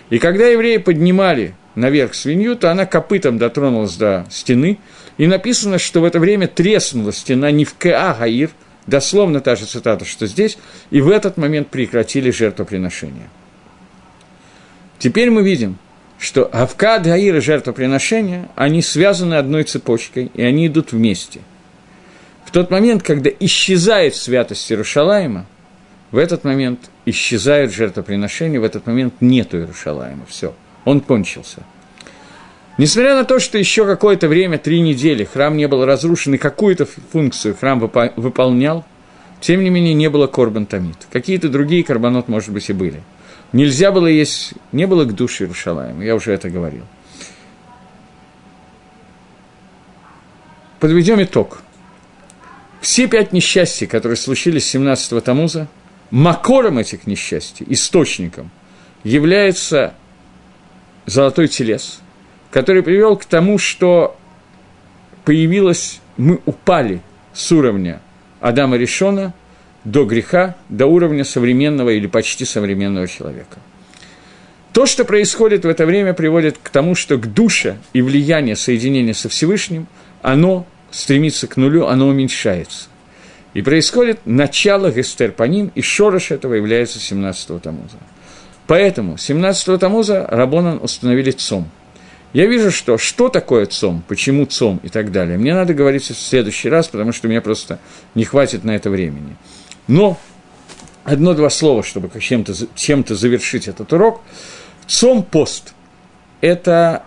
[0.08, 4.78] И когда евреи поднимали наверх свинью, то она копытом дотронулась до стены–
[5.18, 8.50] и написано, что в это время треснула стена не в Каа Гаир,
[8.86, 10.56] дословно та же цитата, что здесь,
[10.90, 13.28] и в этот момент прекратили жертвоприношение.
[14.98, 15.76] Теперь мы видим,
[16.18, 21.40] что Авкад, Гаир и жертвоприношения, они связаны одной цепочкой, и они идут вместе.
[22.44, 25.46] В тот момент, когда исчезает святость Иерушалаема,
[26.10, 30.54] в этот момент исчезают жертвоприношения, в этот момент нету Иерушалаема, все,
[30.88, 31.62] он кончился.
[32.78, 36.86] Несмотря на то, что еще какое-то время, три недели, храм не был разрушен и какую-то
[36.86, 38.86] функцию храм выполнял,
[39.40, 40.96] тем не менее не было корбан тамид.
[41.12, 43.02] Какие-то другие карбонот, может быть, и были.
[43.52, 46.84] Нельзя было есть, не было к душе Иерушалаема, я уже это говорил.
[50.80, 51.60] Подведем итог.
[52.80, 55.68] Все пять несчастий, которые случились 17-го Тамуза,
[56.10, 58.50] макором этих несчастий, источником,
[59.04, 59.94] является
[61.08, 62.00] золотой телес,
[62.50, 64.16] который привел к тому, что
[65.24, 67.00] появилось, мы упали
[67.32, 68.00] с уровня
[68.40, 69.34] Адама Решона
[69.84, 73.58] до греха, до уровня современного или почти современного человека.
[74.72, 79.14] То, что происходит в это время, приводит к тому, что к душе и влияние соединения
[79.14, 79.86] со Всевышним,
[80.22, 82.88] оно стремится к нулю, оно уменьшается.
[83.54, 87.96] И происходит начало Гестер по ним, и шорош этого является 17-го Тамуза.
[88.68, 91.68] Поэтому 17-го Тамуза Рабонан установили ЦОМ.
[92.34, 95.38] Я вижу, что что такое ЦОМ, почему ЦОМ и так далее.
[95.38, 97.78] Мне надо говорить в следующий раз, потому что мне просто
[98.14, 99.36] не хватит на это времени.
[99.86, 100.18] Но
[101.04, 104.20] одно-два слова, чтобы чем-то чем завершить этот урок.
[104.86, 105.72] ЦОМ– пост.
[106.42, 107.04] Это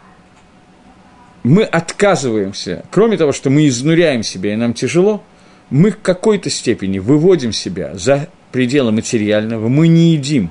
[1.44, 5.24] мы отказываемся, кроме того, что мы изнуряем себя и нам тяжело,
[5.70, 10.50] мы в какой-то степени выводим себя за пределы материального, мы не едим,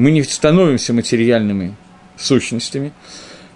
[0.00, 1.74] мы не становимся материальными
[2.16, 2.92] сущностями.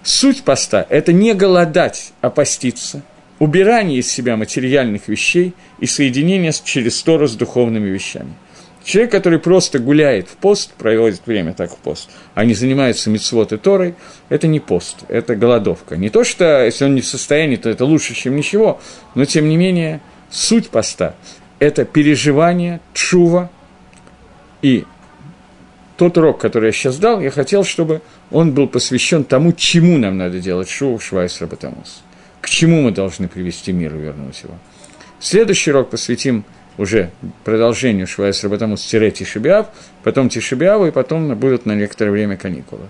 [0.03, 3.03] Суть поста– это не голодать, а поститься,
[3.39, 8.35] убирание из себя материальных вещей и соединение через Тору с духовными вещами.
[8.85, 13.55] Человек, который просто гуляет в пост, проводит время так в пост, а не занимается мицвод
[13.55, 13.95] и Торой,
[14.29, 15.97] это не пост, это голодовка.
[15.97, 18.83] Не то, что если он не в состоянии, то это лучше, чем ничего,
[19.15, 21.15] но тем не менее суть поста–
[21.59, 23.51] это переживание, чува
[24.61, 24.85] и
[25.97, 30.19] тот урок, который я сейчас дал, я хотел, чтобы он был посвящен тому, чему нам
[30.19, 32.03] надо делать шоу Швайс Рабатамус.
[32.41, 34.55] К чему мы должны привести мир и вернуть его.
[35.21, 36.45] Следующий урок посвятим
[36.77, 37.11] уже
[37.45, 39.69] продолжению Швайс Рабатамус тире Тишибиав,
[40.03, 42.83] потом Тишибиаву, и потом будут на некоторое время каникулы.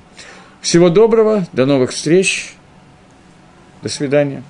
[0.63, 2.55] Всего доброго, до новых встреч,
[3.83, 4.43] до свидания.